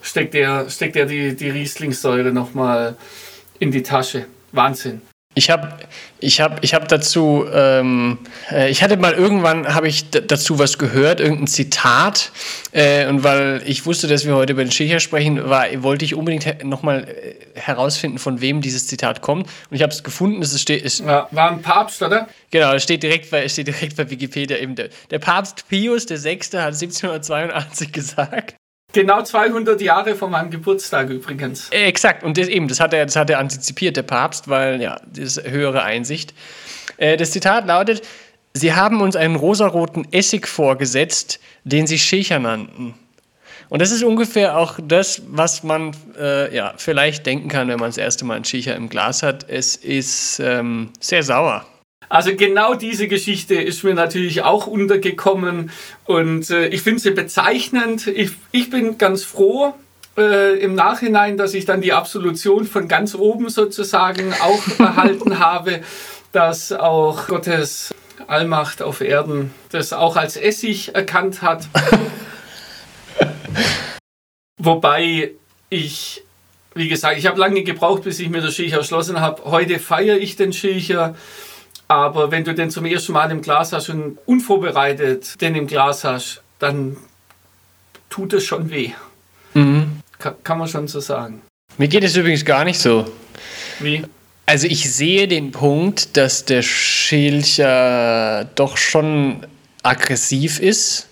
Steckt 0.01 0.34
er, 0.36 0.70
steckt 0.70 0.96
er 0.96 1.06
die, 1.06 1.36
die 1.36 1.50
Rieslingssäure 1.50 2.32
nochmal 2.32 2.96
in 3.60 3.72
die 3.72 3.84
Tasche. 3.84 4.25
Wahnsinn. 4.51 5.01
Ich 5.36 5.50
habe 5.50 5.77
ich 6.21 6.41
hab, 6.41 6.63
ich 6.63 6.73
hab 6.73 6.88
dazu, 6.88 7.45
ähm, 7.53 8.17
äh, 8.51 8.69
ich 8.69 8.83
hatte 8.83 8.97
mal 8.97 9.13
irgendwann, 9.13 9.73
habe 9.73 9.88
ich 9.88 10.09
dazu 10.09 10.59
was 10.59 10.77
gehört, 10.77 11.19
irgendein 11.19 11.47
Zitat. 11.47 12.31
Äh, 12.71 13.07
und 13.07 13.23
weil 13.23 13.61
ich 13.65 13.85
wusste, 13.85 14.07
dass 14.07 14.25
wir 14.25 14.35
heute 14.35 14.53
über 14.53 14.63
den 14.63 14.71
Schächer 14.71 14.99
sprechen, 14.99 15.49
war, 15.49 15.65
wollte 15.81 16.05
ich 16.05 16.15
unbedingt 16.15 16.63
nochmal 16.63 17.07
äh, 17.07 17.59
herausfinden, 17.59 18.19
von 18.19 18.41
wem 18.41 18.61
dieses 18.61 18.88
Zitat 18.88 19.21
kommt. 19.21 19.47
Und 19.69 19.75
ich 19.75 19.81
habe 19.81 19.93
es 19.93 20.03
gefunden, 20.03 20.41
es 20.41 20.59
steht. 20.59 20.83
Es 20.83 20.99
ja, 20.99 21.27
war 21.31 21.51
ein 21.51 21.61
Papst, 21.61 22.01
oder? 22.01 22.27
Genau, 22.51 22.73
es 22.73 22.83
steht 22.83 23.03
direkt 23.03 23.31
bei, 23.31 23.47
steht 23.47 23.67
direkt 23.67 23.95
bei 23.95 24.09
Wikipedia 24.09 24.57
eben. 24.57 24.75
Der, 24.75 24.89
der 25.09 25.19
Papst 25.19 25.67
Pius 25.69 26.09
VI. 26.09 26.39
hat 26.53 26.73
1782 26.73 27.91
gesagt. 27.91 28.58
Genau 28.91 29.22
200 29.22 29.79
Jahre 29.81 30.15
vor 30.15 30.29
meinem 30.29 30.50
Geburtstag 30.50 31.10
übrigens. 31.10 31.69
Äh, 31.69 31.86
exakt, 31.86 32.24
und 32.24 32.38
das 32.38 32.48
eben, 32.48 32.67
das 32.67 32.79
hat 32.79 32.93
er, 32.93 33.05
das 33.05 33.15
hat 33.15 33.29
er 33.29 33.39
antizipiert, 33.39 33.96
der 33.96 34.03
Papst, 34.03 34.48
weil 34.48 34.81
ja, 34.81 35.00
das 35.05 35.38
ist 35.38 35.48
höhere 35.48 35.84
Einsicht. 35.84 36.34
Äh, 36.98 37.15
das 37.15 37.31
Zitat 37.31 37.67
lautet: 37.67 38.01
Sie 38.53 38.74
haben 38.74 39.01
uns 39.01 39.15
einen 39.15 39.36
rosaroten 39.36 40.08
Essig 40.12 40.48
vorgesetzt, 40.48 41.39
den 41.63 41.86
Sie 41.86 42.00
Schächer 42.00 42.39
nannten. 42.39 42.96
Und 43.69 43.84
das 43.84 43.91
ist 43.91 44.03
ungefähr 44.03 44.58
auch 44.58 44.79
das, 44.81 45.22
was 45.27 45.62
man 45.62 45.96
äh, 46.19 46.53
ja, 46.55 46.74
vielleicht 46.77 47.27
denken 47.27 47.50
kann, 47.50 47.67
wenn 47.67 47.79
man 47.79 47.89
das 47.89 47.98
erste 47.98 48.25
Mal 48.25 48.36
einen 48.36 48.46
Schächer 48.46 48.75
im 48.75 48.89
Glas 48.89 49.22
hat. 49.22 49.48
Es 49.48 49.75
ist 49.75 50.39
ähm, 50.39 50.89
sehr 51.00 51.22
sauer. 51.22 51.63
Also 52.09 52.35
genau 52.35 52.73
diese 52.73 53.07
Geschichte 53.07 53.55
ist 53.55 53.83
mir 53.83 53.93
natürlich 53.93 54.41
auch 54.41 54.65
untergekommen 54.65 55.71
und 56.05 56.49
äh, 56.49 56.67
ich 56.67 56.81
finde 56.81 56.99
sie 56.99 57.11
bezeichnend. 57.11 58.07
Ich, 58.07 58.31
ich 58.51 58.71
bin 58.71 58.97
ganz 58.97 59.23
froh, 59.23 59.75
äh, 60.17 60.59
im 60.59 60.75
Nachhinein, 60.75 61.37
dass 61.37 61.53
ich 61.53 61.65
dann 61.65 61.81
die 61.81 61.93
Absolution 61.93 62.65
von 62.65 62.87
ganz 62.87 63.15
oben 63.15 63.49
sozusagen 63.49 64.33
auch 64.41 64.61
erhalten 64.79 65.39
habe, 65.39 65.81
dass 66.31 66.71
auch 66.71 67.27
Gottes 67.27 67.93
Allmacht 68.27 68.81
auf 68.81 69.01
Erden 69.01 69.51
das 69.71 69.93
auch 69.93 70.17
als 70.17 70.35
Essig 70.35 70.93
erkannt 70.93 71.41
hat. 71.41 71.67
Wobei 74.57 75.31
ich, 75.69 76.23
wie 76.75 76.89
gesagt, 76.89 77.17
ich 77.17 77.25
habe 77.25 77.39
lange 77.39 77.63
gebraucht, 77.63 78.03
bis 78.03 78.19
ich 78.19 78.29
mir 78.29 78.41
das 78.41 78.55
Schilcher 78.55 78.77
erschlossen 78.77 79.21
habe. 79.21 79.45
Heute 79.45 79.79
feiere 79.79 80.17
ich 80.17 80.35
den 80.35 80.51
Schilcher. 80.51 81.15
Aber 81.89 82.29
wenn 82.29 82.43
du 82.43 82.53
den 82.53 82.69
zum 82.69 82.86
ersten 82.86 83.13
Mal 83.13 83.31
im 83.31 83.41
Glas 83.41 83.74
hast 83.74 83.89
und 83.89 84.19
unvorbereitet 84.27 85.41
den 85.41 85.55
im 85.55 85.65
Glas 85.65 86.03
hast, 86.03 86.41
dann 86.60 86.96
tut 88.10 88.31
es 88.34 88.46
schon 88.46 88.69
weh. 88.69 88.91
Mhm. 89.55 90.00
Kann, 90.19 90.36
kann 90.43 90.60
man 90.60 90.67
schon 90.67 90.88
so 90.88 91.00
sagen. 91.00 91.41
Mir 91.79 91.88
geht 91.88 92.03
es 92.03 92.15
übrigens 92.15 92.46
gar 92.46 92.63
nicht 92.63 92.79
so. 92.79 93.12
Wie? 93.79 94.03
Also 94.46 94.67
ich 94.67 94.91
sehe 94.91 95.27
den 95.27 95.51
Punkt, 95.51 96.15
dass 96.15 96.46
der 96.46 96.62
Schilcher 96.62 98.46
doch 98.55 98.77
schon 98.77 99.48
aggressiv 99.81 100.60
ist 100.60 101.08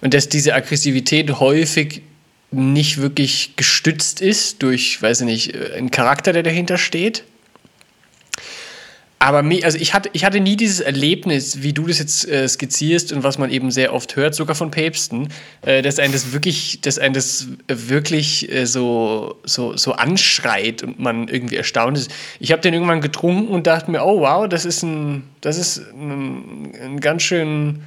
und 0.00 0.14
dass 0.14 0.30
diese 0.30 0.54
Aggressivität 0.54 1.40
häufig 1.40 2.02
nicht 2.50 2.96
wirklich 2.98 3.56
gestützt 3.56 4.22
ist 4.22 4.62
durch, 4.62 5.02
weiß 5.02 5.20
ich 5.22 5.26
nicht, 5.26 5.56
einen 5.72 5.90
Charakter, 5.90 6.32
der 6.32 6.42
dahinter 6.42 6.78
steht. 6.78 7.24
Aber 9.20 9.44
also 9.64 9.78
ich, 9.78 9.94
hatte, 9.94 10.10
ich 10.12 10.24
hatte 10.24 10.38
nie 10.38 10.56
dieses 10.56 10.78
Erlebnis, 10.78 11.62
wie 11.62 11.72
du 11.72 11.86
das 11.86 11.98
jetzt 11.98 12.28
äh, 12.28 12.48
skizzierst 12.48 13.12
und 13.12 13.24
was 13.24 13.36
man 13.36 13.50
eben 13.50 13.72
sehr 13.72 13.92
oft 13.92 14.14
hört, 14.14 14.34
sogar 14.34 14.54
von 14.54 14.70
Päpsten, 14.70 15.28
äh, 15.62 15.82
dass 15.82 15.98
einen 15.98 16.12
das 16.12 16.32
wirklich, 16.32 16.80
dass 16.82 17.00
einen 17.00 17.14
das 17.14 17.48
wirklich 17.66 18.50
äh, 18.52 18.64
so, 18.64 19.36
so, 19.44 19.76
so 19.76 19.92
anschreit 19.94 20.84
und 20.84 21.00
man 21.00 21.26
irgendwie 21.26 21.56
erstaunt 21.56 21.98
ist. 21.98 22.12
Ich 22.38 22.52
habe 22.52 22.62
den 22.62 22.74
irgendwann 22.74 23.00
getrunken 23.00 23.48
und 23.48 23.66
dachte 23.66 23.90
mir, 23.90 24.04
oh 24.04 24.20
wow, 24.20 24.48
das 24.48 24.64
ist 24.64 24.84
ein, 24.84 25.24
das 25.40 25.58
ist 25.58 25.78
ein, 25.78 26.72
ein 26.80 27.00
ganz 27.00 27.24
schön 27.24 27.82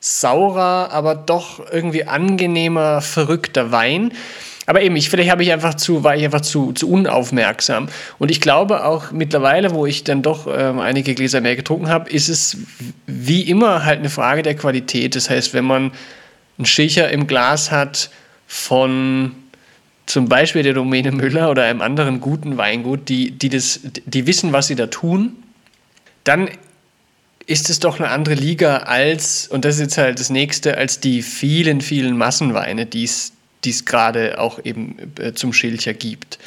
saurer, 0.00 0.90
aber 0.90 1.14
doch 1.14 1.60
irgendwie 1.70 2.04
angenehmer, 2.04 3.00
verrückter 3.00 3.70
Wein. 3.70 4.12
Aber 4.66 4.82
eben, 4.82 4.96
ich, 4.96 5.10
vielleicht 5.10 5.30
habe 5.30 5.42
ich 5.42 5.52
einfach 5.52 5.74
zu, 5.74 6.04
war 6.04 6.16
ich 6.16 6.24
einfach 6.24 6.40
zu, 6.40 6.72
zu 6.72 6.90
unaufmerksam. 6.90 7.88
Und 8.18 8.30
ich 8.30 8.40
glaube 8.40 8.84
auch 8.84 9.12
mittlerweile, 9.12 9.72
wo 9.72 9.86
ich 9.86 10.04
dann 10.04 10.22
doch 10.22 10.46
ähm, 10.46 10.78
einige 10.78 11.14
Gläser 11.14 11.40
mehr 11.40 11.56
getrunken 11.56 11.88
habe, 11.88 12.10
ist 12.10 12.28
es 12.28 12.56
wie 13.06 13.42
immer 13.42 13.84
halt 13.84 13.98
eine 13.98 14.10
Frage 14.10 14.42
der 14.42 14.56
Qualität. 14.56 15.16
Das 15.16 15.28
heißt, 15.28 15.52
wenn 15.54 15.64
man 15.64 15.92
einen 16.58 16.66
Schilcher 16.66 17.10
im 17.10 17.26
Glas 17.26 17.70
hat 17.70 18.10
von 18.46 19.32
zum 20.06 20.28
Beispiel 20.28 20.62
der 20.62 20.74
Domäne 20.74 21.12
Müller 21.12 21.50
oder 21.50 21.64
einem 21.64 21.80
anderen 21.80 22.20
guten 22.20 22.56
Weingut, 22.56 23.08
die, 23.08 23.30
die, 23.30 23.48
das, 23.48 23.80
die 24.04 24.26
wissen, 24.26 24.52
was 24.52 24.66
sie 24.66 24.74
da 24.74 24.86
tun, 24.86 25.32
dann 26.24 26.48
ist 27.46 27.68
es 27.70 27.80
doch 27.80 27.98
eine 27.98 28.08
andere 28.08 28.34
Liga 28.34 28.78
als, 28.78 29.48
und 29.48 29.64
das 29.64 29.76
ist 29.76 29.80
jetzt 29.80 29.98
halt 29.98 30.18
das 30.18 30.30
nächste, 30.30 30.78
als 30.78 31.00
die 31.00 31.22
vielen, 31.22 31.80
vielen 31.80 32.16
Massenweine, 32.16 32.86
die 32.86 33.04
es 33.04 33.32
die 33.64 33.70
es 33.70 33.84
gerade 33.84 34.38
auch 34.38 34.58
eben 34.64 35.12
äh, 35.18 35.32
zum 35.32 35.52
Schilcher 35.52 35.94
gibt. 35.94 36.38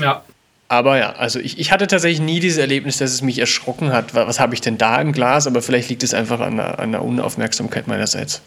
Ja. 0.00 0.24
Aber 0.68 0.98
ja, 0.98 1.12
also 1.12 1.38
ich, 1.38 1.58
ich 1.58 1.70
hatte 1.70 1.86
tatsächlich 1.86 2.20
nie 2.20 2.40
dieses 2.40 2.58
Erlebnis, 2.58 2.98
dass 2.98 3.12
es 3.12 3.22
mich 3.22 3.38
erschrocken 3.38 3.92
hat. 3.92 4.14
Was, 4.14 4.26
was 4.26 4.40
habe 4.40 4.54
ich 4.54 4.60
denn 4.60 4.78
da 4.78 5.00
im 5.00 5.12
Glas? 5.12 5.46
Aber 5.46 5.62
vielleicht 5.62 5.88
liegt 5.88 6.02
es 6.02 6.12
einfach 6.12 6.40
an 6.40 6.58
einer, 6.58 6.78
an 6.78 6.94
einer 6.94 7.02
Unaufmerksamkeit 7.02 7.86
meinerseits. 7.86 8.42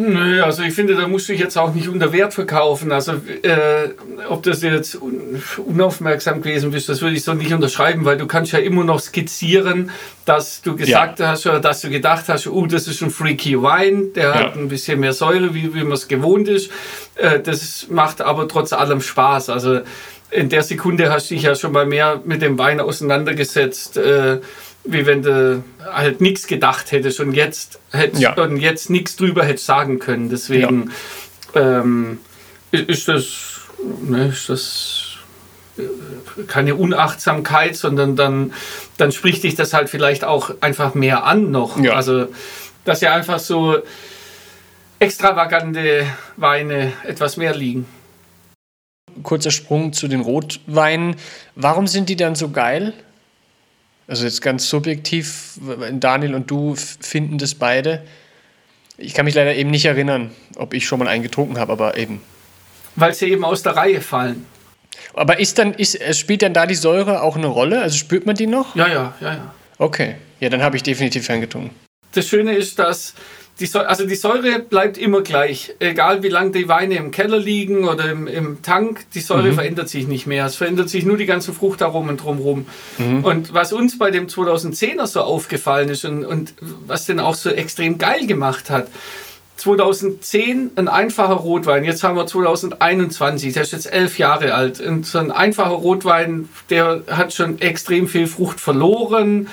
Nö, 0.00 0.44
also 0.44 0.62
ich 0.62 0.74
finde, 0.74 0.94
da 0.94 1.08
musst 1.08 1.28
du 1.28 1.32
dich 1.32 1.40
jetzt 1.40 1.58
auch 1.58 1.74
nicht 1.74 1.88
unter 1.88 2.12
Wert 2.12 2.32
verkaufen. 2.32 2.92
Also 2.92 3.14
äh, 3.42 3.88
ob 4.28 4.44
das 4.44 4.62
jetzt 4.62 4.94
un 4.94 5.42
unaufmerksam 5.56 6.40
gewesen 6.40 6.70
bist, 6.70 6.88
das 6.88 7.02
würde 7.02 7.16
ich 7.16 7.24
so 7.24 7.34
nicht 7.34 7.52
unterschreiben, 7.52 8.04
weil 8.04 8.16
du 8.16 8.28
kannst 8.28 8.52
ja 8.52 8.60
immer 8.60 8.84
noch 8.84 9.00
skizzieren, 9.00 9.90
dass 10.24 10.62
du 10.62 10.76
gesagt 10.76 11.18
ja. 11.18 11.28
hast 11.28 11.46
oder 11.46 11.58
dass 11.58 11.80
du 11.80 11.90
gedacht 11.90 12.26
hast, 12.28 12.46
oh, 12.46 12.66
das 12.66 12.86
ist 12.86 13.02
ein 13.02 13.10
freaky 13.10 13.60
Wein, 13.60 14.12
der 14.14 14.28
ja. 14.28 14.34
hat 14.34 14.56
ein 14.56 14.68
bisschen 14.68 15.00
mehr 15.00 15.12
Säure, 15.12 15.52
wie, 15.52 15.74
wie 15.74 15.82
man 15.82 15.94
es 15.94 16.06
gewohnt 16.06 16.46
ist. 16.46 16.70
Äh, 17.16 17.40
das 17.40 17.88
macht 17.90 18.20
aber 18.20 18.46
trotz 18.46 18.72
allem 18.72 19.00
Spaß. 19.00 19.50
Also 19.50 19.80
in 20.30 20.48
der 20.48 20.62
Sekunde 20.62 21.10
hast 21.10 21.28
du 21.28 21.34
dich 21.34 21.42
ja 21.42 21.56
schon 21.56 21.72
mal 21.72 21.86
mehr 21.86 22.22
mit 22.24 22.40
dem 22.40 22.56
Wein 22.56 22.78
auseinandergesetzt. 22.78 23.96
Äh, 23.96 24.38
wie 24.90 25.04
wenn 25.04 25.22
du 25.22 25.62
halt 25.84 26.20
nichts 26.20 26.46
gedacht 26.46 26.92
hättest 26.92 27.20
und 27.20 27.34
jetzt 27.34 27.78
hättest 27.92 28.22
ja. 28.22 28.32
und 28.34 28.56
jetzt 28.56 28.88
nichts 28.88 29.16
drüber 29.16 29.44
hättest 29.44 29.66
sagen 29.66 29.98
können. 29.98 30.30
Deswegen 30.30 30.90
ja. 31.54 31.82
ähm, 31.82 32.18
ist 32.70 33.06
das, 33.06 33.60
ne, 34.02 34.28
ist 34.28 34.48
das 34.48 35.18
äh, 35.76 35.82
keine 36.46 36.74
Unachtsamkeit, 36.74 37.76
sondern 37.76 38.16
dann, 38.16 38.54
dann 38.96 39.12
spricht 39.12 39.44
dich 39.44 39.56
das 39.56 39.74
halt 39.74 39.90
vielleicht 39.90 40.24
auch 40.24 40.52
einfach 40.60 40.94
mehr 40.94 41.24
an 41.24 41.50
noch. 41.50 41.78
Ja. 41.78 41.92
Also, 41.92 42.28
dass 42.84 43.02
ja 43.02 43.14
einfach 43.14 43.40
so 43.40 43.78
extravagante 44.98 46.06
Weine 46.36 46.94
etwas 47.04 47.36
mehr 47.36 47.54
liegen. 47.54 47.86
Kurzer 49.22 49.50
Sprung 49.50 49.92
zu 49.92 50.08
den 50.08 50.20
Rotweinen. 50.20 51.16
Warum 51.54 51.86
sind 51.86 52.08
die 52.08 52.16
dann 52.16 52.34
so 52.34 52.48
geil? 52.50 52.94
Also 54.08 54.24
jetzt 54.24 54.40
ganz 54.40 54.68
subjektiv, 54.68 55.60
Daniel 55.92 56.34
und 56.34 56.50
du 56.50 56.74
finden 56.74 57.36
das 57.36 57.54
beide. 57.54 58.02
Ich 58.96 59.14
kann 59.14 59.26
mich 59.26 59.34
leider 59.34 59.54
eben 59.54 59.70
nicht 59.70 59.84
erinnern, 59.84 60.30
ob 60.56 60.74
ich 60.74 60.86
schon 60.86 60.98
mal 60.98 61.06
einen 61.06 61.22
getrunken 61.22 61.58
habe, 61.58 61.70
aber 61.70 61.96
eben. 61.98 62.22
Weil 62.96 63.14
sie 63.14 63.30
eben 63.30 63.44
aus 63.44 63.62
der 63.62 63.76
Reihe 63.76 64.00
fallen. 64.00 64.46
Aber 65.14 65.38
ist 65.38 65.58
dann, 65.58 65.74
ist, 65.74 65.98
spielt 66.16 66.42
dann 66.42 66.54
da 66.54 66.66
die 66.66 66.74
Säure 66.74 67.22
auch 67.22 67.36
eine 67.36 67.46
Rolle? 67.46 67.82
Also 67.82 67.96
spürt 67.98 68.24
man 68.26 68.34
die 68.34 68.46
noch? 68.46 68.74
Ja, 68.74 68.88
ja, 68.88 69.14
ja, 69.20 69.34
ja. 69.34 69.54
Okay. 69.76 70.16
Ja, 70.40 70.48
dann 70.48 70.62
habe 70.62 70.76
ich 70.76 70.82
definitiv 70.82 71.26
ferngetrunken. 71.26 71.70
Das 72.12 72.26
Schöne 72.26 72.54
ist, 72.54 72.78
dass 72.78 73.14
die 73.60 73.66
Säure, 73.66 73.88
also 73.88 74.06
die 74.06 74.14
Säure 74.14 74.60
bleibt 74.60 74.98
immer 74.98 75.22
gleich. 75.22 75.74
Egal 75.80 76.22
wie 76.22 76.28
lange 76.28 76.52
die 76.52 76.68
Weine 76.68 76.96
im 76.96 77.10
Keller 77.10 77.38
liegen 77.38 77.88
oder 77.88 78.10
im, 78.10 78.26
im 78.26 78.62
Tank, 78.62 79.06
die 79.14 79.20
Säure 79.20 79.48
mhm. 79.48 79.54
verändert 79.54 79.88
sich 79.88 80.06
nicht 80.06 80.26
mehr. 80.26 80.46
Es 80.46 80.56
verändert 80.56 80.88
sich 80.88 81.04
nur 81.04 81.16
die 81.16 81.26
ganzen 81.26 81.54
Fruchtaromen 81.54 82.16
drumherum. 82.16 82.66
Mhm. 82.98 83.24
Und 83.24 83.54
was 83.54 83.72
uns 83.72 83.98
bei 83.98 84.10
dem 84.10 84.28
2010er 84.28 85.06
so 85.06 85.22
aufgefallen 85.22 85.88
ist 85.88 86.04
und, 86.04 86.24
und 86.24 86.54
was 86.86 87.06
den 87.06 87.18
auch 87.18 87.34
so 87.34 87.50
extrem 87.50 87.98
geil 87.98 88.26
gemacht 88.26 88.70
hat, 88.70 88.88
2010 89.56 90.70
ein 90.76 90.86
einfacher 90.86 91.34
Rotwein, 91.34 91.84
jetzt 91.84 92.04
haben 92.04 92.16
wir 92.16 92.26
2021, 92.26 93.54
der 93.54 93.62
ist 93.62 93.72
jetzt 93.72 93.92
elf 93.92 94.18
Jahre 94.18 94.54
alt. 94.54 94.80
Und 94.80 95.04
so 95.04 95.18
ein 95.18 95.32
einfacher 95.32 95.70
Rotwein, 95.70 96.48
der 96.70 97.02
hat 97.08 97.34
schon 97.34 97.60
extrem 97.60 98.06
viel 98.06 98.28
Frucht 98.28 98.60
verloren 98.60 99.48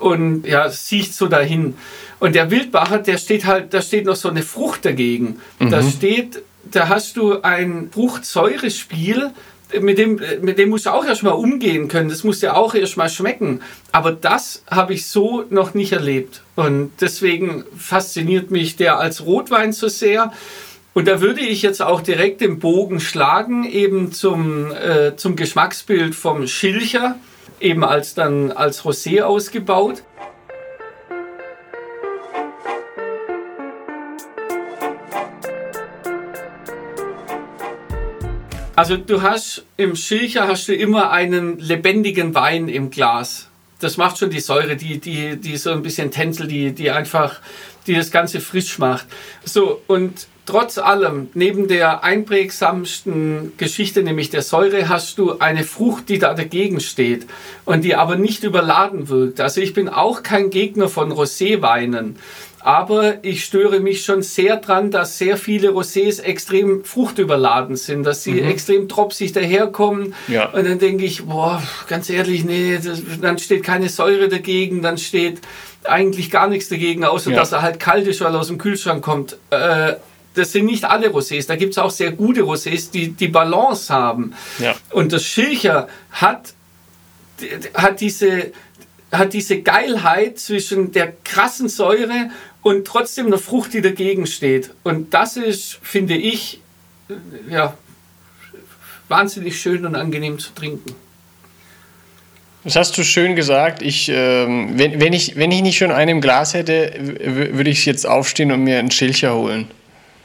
und 0.00 0.46
ja, 0.46 0.68
sieht 0.68 1.12
so 1.12 1.26
dahin. 1.26 1.74
Und 2.18 2.34
der 2.34 2.50
Wildbacher, 2.50 2.98
der 2.98 3.18
steht 3.18 3.46
halt, 3.46 3.72
da 3.72 3.80
steht 3.82 4.06
noch 4.06 4.16
so 4.16 4.28
eine 4.28 4.42
Frucht 4.42 4.84
dagegen. 4.84 5.40
Mhm. 5.58 5.70
Da 5.70 5.82
steht, 5.82 6.42
da 6.70 6.88
hast 6.88 7.16
du 7.16 7.42
ein 7.42 7.90
Fruchtsäurespiel, 7.92 9.30
mit 9.80 9.98
dem, 9.98 10.20
mit 10.40 10.58
dem 10.58 10.70
musst 10.70 10.86
du 10.86 10.90
auch 10.90 11.04
erstmal 11.04 11.34
umgehen 11.34 11.88
können. 11.88 12.08
Das 12.08 12.24
muss 12.24 12.40
ja 12.40 12.54
auch 12.54 12.74
erstmal 12.74 13.08
schmecken. 13.08 13.60
Aber 13.92 14.12
das 14.12 14.64
habe 14.68 14.94
ich 14.94 15.06
so 15.06 15.44
noch 15.50 15.74
nicht 15.74 15.92
erlebt. 15.92 16.42
Und 16.56 16.90
deswegen 17.00 17.64
fasziniert 17.76 18.50
mich 18.50 18.76
der 18.76 18.98
als 18.98 19.24
Rotwein 19.24 19.72
so 19.72 19.88
sehr. 19.88 20.32
Und 20.92 21.06
da 21.06 21.20
würde 21.20 21.40
ich 21.40 21.62
jetzt 21.62 21.82
auch 21.82 22.00
direkt 22.00 22.40
den 22.40 22.58
Bogen 22.58 23.00
schlagen, 23.00 23.64
eben 23.64 24.12
zum, 24.12 24.72
äh, 24.72 25.14
zum 25.16 25.36
Geschmacksbild 25.36 26.14
vom 26.14 26.48
Schilcher, 26.48 27.16
eben 27.60 27.84
als 27.84 28.14
dann 28.14 28.52
als 28.52 28.84
Rosé 28.84 29.22
ausgebaut. 29.22 30.02
Also 38.74 38.96
du 38.96 39.20
hast 39.20 39.66
im 39.76 39.94
Schilcher 39.94 40.48
hast 40.48 40.66
du 40.68 40.74
immer 40.74 41.10
einen 41.10 41.58
lebendigen 41.58 42.34
Wein 42.34 42.68
im 42.68 42.90
Glas. 42.90 43.48
Das 43.78 43.98
macht 43.98 44.16
schon 44.16 44.30
die 44.30 44.40
Säure, 44.40 44.76
die, 44.76 44.98
die, 44.98 45.36
die 45.36 45.56
so 45.58 45.70
ein 45.70 45.82
bisschen 45.82 46.10
tänzelt, 46.10 46.50
die, 46.50 46.72
die 46.72 46.90
einfach, 46.90 47.40
die 47.86 47.94
das 47.94 48.10
Ganze 48.10 48.40
frisch 48.40 48.78
macht. 48.78 49.06
So, 49.44 49.82
und 49.86 50.28
trotz 50.50 50.78
allem, 50.78 51.28
neben 51.34 51.68
der 51.68 52.02
einprägsamsten 52.02 53.52
Geschichte, 53.56 54.02
nämlich 54.02 54.30
der 54.30 54.42
Säure, 54.42 54.88
hast 54.88 55.18
du 55.18 55.38
eine 55.38 55.62
Frucht, 55.62 56.08
die 56.08 56.18
da 56.18 56.34
dagegen 56.34 56.80
steht 56.80 57.26
und 57.64 57.84
die 57.84 57.94
aber 57.94 58.16
nicht 58.16 58.42
überladen 58.42 59.08
wirkt. 59.08 59.40
Also 59.40 59.60
ich 59.60 59.74
bin 59.74 59.88
auch 59.88 60.24
kein 60.24 60.50
Gegner 60.50 60.88
von 60.88 61.12
Roséweinen. 61.12 62.16
Aber 62.62 63.24
ich 63.24 63.44
störe 63.44 63.80
mich 63.80 64.04
schon 64.04 64.22
sehr 64.22 64.56
dran, 64.56 64.90
dass 64.90 65.16
sehr 65.16 65.38
viele 65.38 65.70
Rosés 65.70 66.20
extrem 66.20 66.84
fruchtüberladen 66.84 67.76
sind, 67.76 68.02
dass 68.02 68.24
sie 68.24 68.32
mhm. 68.32 68.48
extrem 68.48 68.88
tropsig 68.88 69.32
daherkommen. 69.32 70.14
Ja. 70.28 70.50
Und 70.50 70.66
dann 70.66 70.78
denke 70.78 71.04
ich, 71.04 71.24
boah, 71.24 71.62
ganz 71.86 72.10
ehrlich, 72.10 72.44
nee, 72.44 72.78
das, 72.84 73.00
dann 73.22 73.38
steht 73.38 73.62
keine 73.62 73.88
Säure 73.88 74.28
dagegen, 74.28 74.82
dann 74.82 74.98
steht 74.98 75.40
eigentlich 75.84 76.30
gar 76.30 76.48
nichts 76.48 76.68
dagegen, 76.68 77.04
außer 77.04 77.30
ja. 77.30 77.36
dass 77.36 77.52
er 77.52 77.62
halt 77.62 77.80
kalt 77.80 78.06
ist, 78.06 78.20
weil 78.20 78.34
er 78.34 78.40
aus 78.40 78.48
dem 78.48 78.58
Kühlschrank 78.58 79.02
kommt. 79.02 79.38
Äh, 79.50 79.94
das 80.34 80.52
sind 80.52 80.66
nicht 80.66 80.84
alle 80.84 81.08
Rosés. 81.08 81.46
Da 81.46 81.56
gibt 81.56 81.72
es 81.72 81.78
auch 81.78 81.90
sehr 81.90 82.12
gute 82.12 82.42
Rosés, 82.42 82.90
die 82.90 83.08
die 83.12 83.28
Balance 83.28 83.92
haben. 83.92 84.34
Ja. 84.58 84.76
Und 84.90 85.12
das 85.12 85.24
Schilcher 85.24 85.88
hat, 86.12 86.54
hat 87.74 88.00
diese 88.00 88.52
hat 89.12 89.32
diese 89.32 89.60
Geilheit 89.62 90.38
zwischen 90.38 90.92
der 90.92 91.12
krassen 91.24 91.68
Säure 91.68 92.30
und 92.62 92.86
trotzdem 92.86 93.26
eine 93.26 93.38
Frucht, 93.38 93.72
die 93.74 93.80
dagegen 93.80 94.26
steht. 94.26 94.70
Und 94.84 95.14
das 95.14 95.36
ist, 95.36 95.78
finde 95.82 96.14
ich, 96.14 96.60
ja, 97.48 97.76
wahnsinnig 99.08 99.60
schön 99.60 99.84
und 99.84 99.96
angenehm 99.96 100.38
zu 100.38 100.54
trinken. 100.54 100.94
Das 102.62 102.76
hast 102.76 102.98
du 102.98 103.02
schön 103.02 103.36
gesagt. 103.36 103.80
Ich, 103.82 104.10
ähm, 104.12 104.78
wenn, 104.78 105.00
wenn, 105.00 105.14
ich, 105.14 105.36
wenn 105.36 105.50
ich 105.50 105.62
nicht 105.62 105.78
schon 105.78 105.90
einen 105.90 106.10
im 106.16 106.20
Glas 106.20 106.52
hätte, 106.52 106.92
würde 107.52 107.70
ich 107.70 107.86
jetzt 107.86 108.06
aufstehen 108.06 108.52
und 108.52 108.62
mir 108.62 108.78
einen 108.78 108.90
Schilcher 108.90 109.34
holen. 109.34 109.68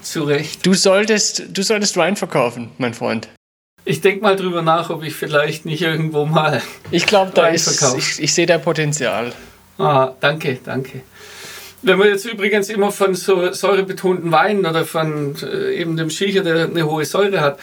Zu 0.05 0.23
Recht. 0.23 0.65
Du 0.65 0.73
solltest, 0.75 1.45
du 1.49 1.63
solltest 1.63 1.97
Wein 1.97 2.15
verkaufen, 2.15 2.71
mein 2.77 2.93
Freund. 2.93 3.27
Ich 3.85 4.01
denke 4.01 4.21
mal 4.21 4.35
drüber 4.35 4.61
nach, 4.61 4.89
ob 4.89 5.03
ich 5.03 5.15
vielleicht 5.15 5.65
nicht 5.65 5.81
irgendwo 5.81 6.25
mal. 6.25 6.61
Ich 6.91 7.05
glaube, 7.05 7.31
da 7.33 7.47
ist. 7.47 7.83
Ich, 7.97 8.21
ich 8.21 8.33
sehe 8.33 8.45
da 8.45 8.57
Potenzial. 8.59 9.33
Ah, 9.77 10.13
danke, 10.19 10.59
danke. 10.63 11.01
Wenn 11.81 11.97
man 11.97 12.07
jetzt 12.07 12.25
übrigens 12.25 12.69
immer 12.69 12.91
von 12.91 13.15
so 13.15 13.51
säurebetonten 13.51 14.31
Weinen 14.31 14.65
oder 14.65 14.85
von 14.85 15.35
äh, 15.41 15.73
eben 15.73 15.97
dem 15.97 16.09
Schilcher, 16.09 16.43
der 16.43 16.65
eine 16.65 16.85
hohe 16.85 17.05
Säure 17.05 17.41
hat, 17.41 17.59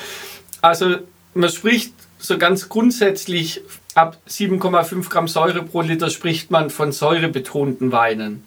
also 0.61 0.97
man 1.35 1.51
spricht 1.51 1.95
so 2.19 2.39
ganz 2.39 2.69
grundsätzlich 2.69 3.63
ab 3.95 4.17
7,5 4.29 5.09
Gramm 5.09 5.29
Säure 5.29 5.63
pro 5.63 5.81
Liter 5.81 6.11
spricht 6.11 6.51
man 6.51 6.71
von 6.71 6.93
säurebetonten 6.93 7.93
Weinen. 7.93 8.45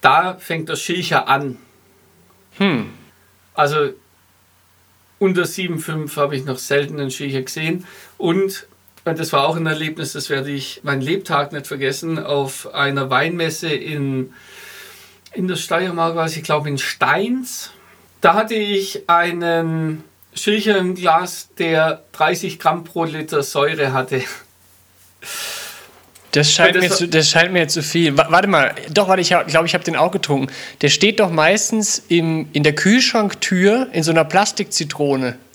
Da 0.00 0.36
fängt 0.38 0.68
der 0.68 0.76
Schilcher 0.76 1.28
an. 1.28 1.58
Hm. 2.60 2.90
Also 3.54 3.90
unter 5.18 5.42
7,5 5.42 6.16
habe 6.16 6.36
ich 6.36 6.44
noch 6.44 6.58
selten 6.58 7.00
einen 7.00 7.10
Schilcher 7.10 7.42
gesehen. 7.42 7.86
Und 8.16 8.66
das 9.04 9.32
war 9.32 9.46
auch 9.46 9.56
ein 9.56 9.66
Erlebnis, 9.66 10.12
das 10.12 10.30
werde 10.30 10.50
ich 10.50 10.82
meinen 10.84 11.00
Lebtag 11.00 11.52
nicht 11.52 11.66
vergessen, 11.66 12.18
auf 12.18 12.72
einer 12.74 13.10
Weinmesse 13.10 13.68
in, 13.68 14.32
in 15.32 15.48
der 15.48 15.56
Steiermark, 15.56 16.16
was 16.16 16.36
ich 16.36 16.42
glaube 16.42 16.68
in 16.68 16.78
Steins. 16.78 17.70
Da 18.20 18.34
hatte 18.34 18.54
ich 18.54 19.08
einen 19.08 20.04
Schilcher 20.34 20.76
im 20.76 20.94
Glas, 20.94 21.48
der 21.58 22.04
30 22.12 22.58
Gramm 22.58 22.84
pro 22.84 23.04
Liter 23.04 23.42
Säure 23.42 23.92
hatte. 23.92 24.22
Das 26.32 26.52
scheint, 26.52 26.76
das, 26.76 26.82
mir 26.82 26.90
zu, 26.90 27.08
das 27.08 27.28
scheint 27.28 27.52
mir 27.52 27.66
zu 27.66 27.82
viel. 27.82 28.16
Warte 28.16 28.46
mal, 28.46 28.74
doch, 28.90 29.08
warte, 29.08 29.20
ich 29.20 29.28
glaube, 29.28 29.66
ich 29.66 29.74
habe 29.74 29.82
den 29.82 29.96
auch 29.96 30.12
getrunken. 30.12 30.52
Der 30.80 30.88
steht 30.88 31.18
doch 31.18 31.30
meistens 31.30 32.02
im, 32.08 32.48
in 32.52 32.62
der 32.62 32.74
Kühlschranktür 32.74 33.88
in 33.92 34.02
so 34.02 34.10
einer 34.10 34.24
Plastikzitrone. 34.24 35.36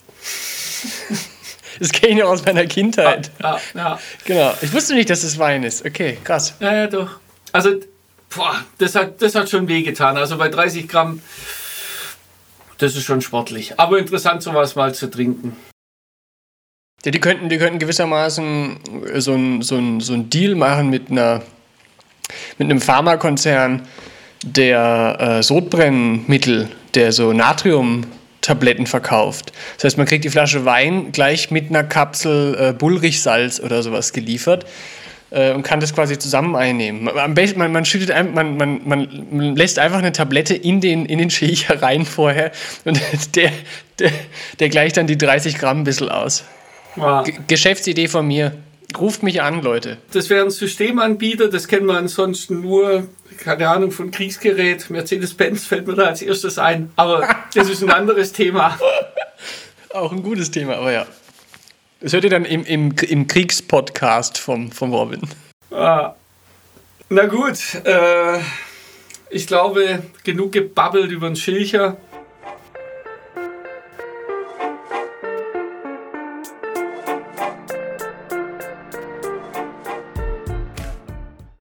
Das 1.78 1.92
kenne 1.92 2.14
ich 2.14 2.20
noch 2.20 2.30
aus 2.30 2.46
meiner 2.46 2.66
Kindheit. 2.68 3.32
Ja, 3.42 3.60
ja, 3.74 3.82
ja. 3.82 4.00
Genau. 4.24 4.54
Ich 4.62 4.72
wusste 4.72 4.96
nicht, 4.96 5.10
dass 5.10 5.24
es 5.24 5.38
Wein 5.38 5.64
ist. 5.64 5.86
Okay, 5.86 6.18
krass. 6.24 6.54
Ja, 6.62 6.74
ja, 6.74 6.88
doch. 6.88 7.20
Also, 7.52 7.82
boah, 8.34 8.64
das 8.78 8.96
hat, 8.96 9.22
das 9.22 9.36
hat 9.36 9.50
schon 9.50 9.68
wehgetan. 9.68 10.16
Also 10.16 10.38
bei 10.38 10.48
30 10.48 10.88
Gramm, 10.88 11.22
das 12.78 12.96
ist 12.96 13.04
schon 13.04 13.22
sportlich. 13.22 13.78
Aber 13.78 14.00
interessant, 14.00 14.42
sowas 14.42 14.76
mal 14.76 14.96
zu 14.96 15.08
trinken. 15.08 15.58
Ja, 17.06 17.12
die 17.12 17.20
könnten, 17.20 17.50
die 17.50 17.58
könnten 17.58 17.80
gewissermaßen 17.80 18.78
so 19.16 19.34
ein, 19.34 19.62
so 19.62 19.78
ein, 19.78 20.00
so 20.02 20.14
ein 20.14 20.30
Deal 20.30 20.56
machen 20.56 20.90
mit 20.90 21.12
einer 21.12 21.44
mit 22.58 22.70
einem 22.70 22.82
Pharmakonzern, 22.82 23.88
der 24.44 25.18
äh, 25.20 25.44
Sodbrennmittel, 25.44 26.70
der 26.96 27.12
so 27.12 27.34
Natrium 27.34 28.06
Tabletten 28.42 28.86
verkauft. 28.86 29.52
Das 29.76 29.86
heißt, 29.86 29.98
man 29.98 30.06
kriegt 30.06 30.24
die 30.24 30.30
Flasche 30.30 30.66
Wein 30.66 31.12
gleich 31.12 31.50
mit 31.50 31.70
einer 31.70 31.84
Kapsel 31.84 32.56
äh, 32.60 32.74
Bullrichsalz 32.74 33.60
oder 33.60 33.82
sowas 33.82 34.14
geliefert 34.14 34.66
äh, 35.32 35.52
und 35.54 35.64
kann 35.64 35.80
das 35.80 35.96
quasi 35.96 36.20
zusammen 36.20 36.56
einnehmen. 36.56 37.10
Am 37.10 37.34
man, 37.34 37.72
man, 37.72 37.86
schüttet 37.86 38.12
ein, 38.12 38.34
man, 38.34 38.58
man, 38.58 38.82
man 38.86 39.56
lässt 39.56 39.80
einfach 39.80 39.98
eine 39.98 40.12
Tablette 40.12 40.54
in 40.54 40.80
den, 40.80 41.06
in 41.06 41.18
den 41.18 41.32
Schächer 41.32 41.82
rein 41.82 42.06
vorher 42.06 42.52
und 42.84 43.00
der, 43.36 43.52
der, 43.98 44.12
der 44.60 44.70
gleicht 44.70 44.98
dann 44.98 45.08
die 45.08 45.18
30 45.18 45.58
Gramm 45.58 45.82
ein 45.82 45.84
bisschen 45.84 46.10
aus. 46.10 46.44
Wow. 46.96 47.28
Geschäftsidee 47.48 48.08
von 48.08 48.28
mir. 48.28 48.56
Ruft 48.98 49.24
mich 49.24 49.42
an, 49.42 49.62
Leute. 49.62 49.98
Das 50.12 50.30
wäre 50.30 50.46
ein 50.46 50.52
Systemanbieter, 50.52 51.50
das 51.50 51.68
kennen 51.68 51.86
wir 51.88 51.98
ansonsten 51.98 52.62
nur, 52.62 53.08
keine 53.38 53.68
Ahnung, 53.68 53.92
von 53.92 54.12
Kriegsgerät. 54.12 54.90
Mercedes-Benz 54.90 55.66
fällt 55.66 55.88
mir 55.88 55.96
da 55.96 56.06
als 56.06 56.22
erstes 56.22 56.58
ein. 56.58 56.92
Aber 56.96 57.28
das 57.54 57.70
ist 57.70 57.84
ein 57.84 57.92
anderes 57.92 58.32
Thema. 58.32 58.80
Auch 59.94 60.12
ein 60.12 60.24
gutes 60.24 60.52
Thema, 60.52 60.76
aber 60.76 60.92
ja. 60.92 61.06
Das 62.00 62.14
hört 62.14 62.24
ihr 62.24 62.30
dann 62.30 62.46
im, 62.46 62.64
im, 62.66 62.94
im 63.08 63.28
Kriegspodcast 63.28 64.38
vom, 64.38 64.72
vom 64.72 64.94
Robin. 64.94 65.22
Ah. 65.72 66.14
Na 67.10 67.26
gut, 67.26 67.58
äh, 67.84 68.40
ich 69.30 69.48
glaube, 69.48 70.04
genug 70.24 70.52
gebabbelt 70.52 71.12
über 71.12 71.28
den 71.28 71.36
Schilcher. 71.36 71.98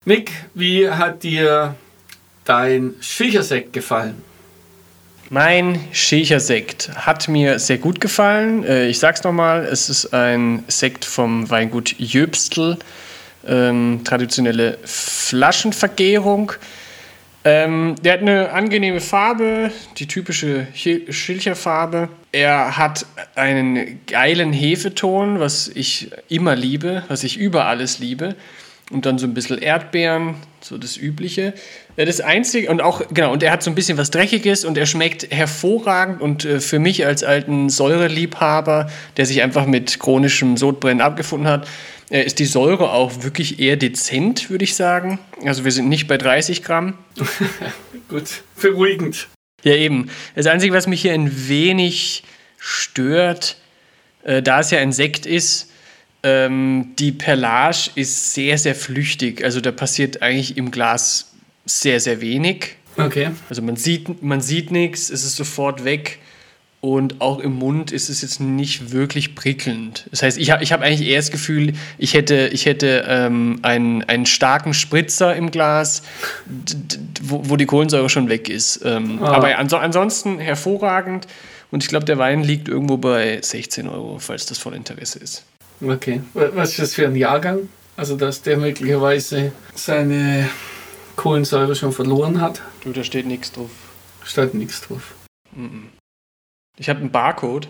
Nick, 0.05 0.31
wie 0.53 0.89
hat 0.89 1.23
dir 1.23 1.75
dein 2.43 2.95
Schilchersekt 2.99 3.71
gefallen? 3.71 4.21
Mein 5.29 5.79
Schilcher 5.93 6.41
Sekt 6.41 6.91
hat 6.93 7.29
mir 7.29 7.57
sehr 7.57 7.77
gut 7.77 8.01
gefallen. 8.01 8.65
Äh, 8.65 8.87
ich 8.87 8.99
sag's 8.99 9.23
nochmal, 9.23 9.65
es 9.65 9.89
ist 9.89 10.13
ein 10.13 10.65
Sekt 10.67 11.05
vom 11.05 11.49
Weingut 11.49 11.95
Jöbstl. 11.97 12.77
Ähm, 13.47 14.01
traditionelle 14.03 14.77
Flaschenvergärung. 14.83 16.51
Ähm, 17.45 17.95
der 18.03 18.13
hat 18.13 18.21
eine 18.21 18.51
angenehme 18.51 18.99
Farbe, 18.99 19.71
die 19.97 20.07
typische 20.07 20.67
Schilcherfarbe. 20.73 22.09
Er 22.33 22.77
hat 22.77 23.05
einen 23.35 24.01
geilen 24.05 24.51
Hefeton, 24.51 25.39
was 25.39 25.69
ich 25.69 26.11
immer 26.27 26.55
liebe, 26.55 27.03
was 27.07 27.23
ich 27.23 27.37
über 27.37 27.65
alles 27.65 27.99
liebe. 27.99 28.35
Und 28.91 29.05
dann 29.05 29.17
so 29.17 29.25
ein 29.25 29.33
bisschen 29.33 29.57
Erdbeeren, 29.57 30.35
so 30.61 30.77
das 30.77 30.97
Übliche. 30.97 31.53
Das 31.95 32.21
Einzige, 32.21 32.69
und 32.69 32.81
auch, 32.81 33.01
genau, 33.13 33.31
und 33.31 33.41
er 33.41 33.51
hat 33.51 33.63
so 33.63 33.71
ein 33.71 33.75
bisschen 33.75 33.97
was 33.97 34.11
Dreckiges 34.11 34.65
und 34.65 34.77
er 34.77 34.85
schmeckt 34.85 35.31
hervorragend. 35.31 36.21
Und 36.21 36.45
äh, 36.45 36.59
für 36.59 36.79
mich 36.79 37.05
als 37.05 37.23
alten 37.23 37.69
Säureliebhaber, 37.69 38.89
der 39.17 39.25
sich 39.25 39.41
einfach 39.41 39.65
mit 39.65 39.99
chronischem 39.99 40.57
Sodbrennen 40.57 41.01
abgefunden 41.01 41.47
hat, 41.47 41.67
äh, 42.09 42.23
ist 42.23 42.39
die 42.39 42.45
Säure 42.45 42.91
auch 42.91 43.23
wirklich 43.23 43.59
eher 43.59 43.77
dezent, 43.77 44.49
würde 44.49 44.65
ich 44.65 44.75
sagen. 44.75 45.19
Also 45.45 45.63
wir 45.63 45.71
sind 45.71 45.89
nicht 45.89 46.07
bei 46.07 46.17
30 46.17 46.63
Gramm. 46.63 46.97
Gut, 48.09 48.43
beruhigend. 48.61 49.27
Ja, 49.63 49.75
eben. 49.75 50.09
Das 50.35 50.45
Einzige, 50.45 50.73
was 50.73 50.87
mich 50.87 51.01
hier 51.01 51.13
ein 51.13 51.47
wenig 51.47 52.23
stört, 52.59 53.57
äh, 54.23 54.41
da 54.41 54.59
es 54.59 54.71
ja 54.71 54.79
ein 54.79 54.91
Sekt 54.91 55.25
ist, 55.25 55.71
ähm, 56.23 56.93
die 56.97 57.11
Perlage 57.11 57.91
ist 57.95 58.33
sehr, 58.33 58.57
sehr 58.57 58.75
flüchtig. 58.75 59.43
Also 59.43 59.61
da 59.61 59.71
passiert 59.71 60.21
eigentlich 60.21 60.57
im 60.57 60.71
Glas 60.71 61.33
sehr, 61.65 61.99
sehr 61.99 62.21
wenig. 62.21 62.77
Okay. 62.97 63.31
Also 63.49 63.61
man 63.61 63.75
sieht, 63.75 64.21
man 64.23 64.41
sieht 64.41 64.71
nichts, 64.71 65.09
es 65.09 65.23
ist 65.23 65.35
sofort 65.35 65.83
weg. 65.83 66.19
Und 66.79 67.21
auch 67.21 67.39
im 67.39 67.53
Mund 67.53 67.93
ist 67.93 68.09
es 68.09 68.21
jetzt 68.21 68.41
nicht 68.41 68.91
wirklich 68.91 69.35
prickelnd. 69.35 70.05
Das 70.11 70.21
heißt, 70.21 70.37
ich 70.37 70.51
habe 70.51 70.61
ich 70.61 70.73
hab 70.73 70.81
eigentlich 70.81 71.07
eher 71.07 71.17
das 71.17 71.31
Gefühl, 71.31 71.71
ich 71.97 72.13
hätte, 72.13 72.49
ich 72.51 72.65
hätte 72.65 73.05
ähm, 73.07 73.59
einen, 73.61 74.03
einen 74.03 74.25
starken 74.25 74.73
Spritzer 74.73 75.33
im 75.33 75.49
Glas, 75.49 76.03
wo, 77.21 77.41
wo 77.49 77.55
die 77.55 77.65
Kohlensäure 77.65 78.09
schon 78.09 78.27
weg 78.27 78.49
ist. 78.49 78.81
Ähm, 78.83 79.19
ah. 79.23 79.31
Aber 79.31 79.57
ans 79.57 79.73
ansonsten 79.73 80.39
hervorragend. 80.39 81.25
Und 81.71 81.83
ich 81.83 81.89
glaube, 81.89 82.05
der 82.05 82.17
Wein 82.17 82.43
liegt 82.43 82.67
irgendwo 82.67 82.97
bei 82.97 83.39
16 83.41 83.87
Euro, 83.87 84.19
falls 84.19 84.45
das 84.45 84.57
von 84.57 84.73
Interesse 84.73 85.19
ist. 85.19 85.45
Okay. 85.81 86.21
Was 86.33 86.71
ist 86.71 86.79
das 86.79 86.93
für 86.95 87.07
ein 87.07 87.15
Jahrgang? 87.15 87.69
Also, 87.95 88.15
dass 88.15 88.41
der 88.41 88.57
möglicherweise 88.57 89.51
seine 89.75 90.49
Kohlensäure 91.15 91.75
schon 91.75 91.91
verloren 91.91 92.41
hat? 92.41 92.61
Du, 92.83 92.91
da 92.91 93.03
steht 93.03 93.25
nichts 93.25 93.51
drauf. 93.51 93.69
Steht 94.23 94.53
nichts 94.53 94.81
drauf. 94.81 95.13
Ich 96.77 96.89
habe 96.89 96.99
einen 96.99 97.11
Barcode. 97.11 97.69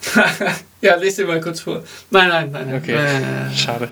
ja, 0.80 0.94
lese 0.96 1.22
dir 1.22 1.28
mal 1.28 1.40
kurz 1.40 1.60
vor. 1.60 1.82
Nein, 2.10 2.28
nein, 2.28 2.50
nein. 2.52 2.74
Okay, 2.74 2.94
äh, 2.94 3.54
schade. 3.54 3.90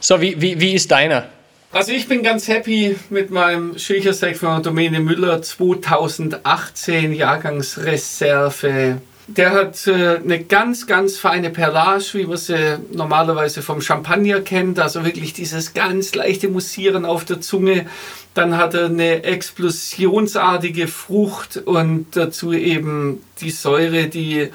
So, 0.00 0.20
wie, 0.20 0.40
wie, 0.40 0.60
wie 0.60 0.74
ist 0.74 0.90
deiner? 0.90 1.28
Also 1.70 1.92
ich 1.92 2.08
bin 2.08 2.22
ganz 2.22 2.48
happy 2.48 2.96
mit 3.10 3.30
meinem 3.30 3.78
Schilchersekt 3.78 4.38
von 4.38 4.62
Domäne 4.62 5.00
Müller 5.00 5.42
2018 5.42 7.12
Jahrgangsreserve 7.12 9.02
der 9.28 9.52
hat 9.52 9.86
äh, 9.86 10.16
eine 10.16 10.42
ganz, 10.42 10.86
ganz 10.86 11.18
feine 11.18 11.50
Perlage, 11.50 12.14
wie 12.14 12.26
man 12.26 12.38
sie 12.38 12.78
normalerweise 12.92 13.60
vom 13.60 13.82
Champagner 13.82 14.40
kennt. 14.40 14.78
Also 14.78 15.04
wirklich 15.04 15.34
dieses 15.34 15.74
ganz 15.74 16.14
leichte 16.14 16.48
Mussieren 16.48 17.04
auf 17.04 17.26
der 17.26 17.40
Zunge. 17.40 17.86
Dann 18.32 18.56
hat 18.56 18.74
er 18.74 18.86
eine 18.86 19.24
explosionsartige 19.24 20.88
Frucht 20.88 21.58
und 21.58 22.06
dazu 22.12 22.52
eben 22.52 23.22
die 23.40 23.50
Säure, 23.50 24.06
die, 24.06 24.48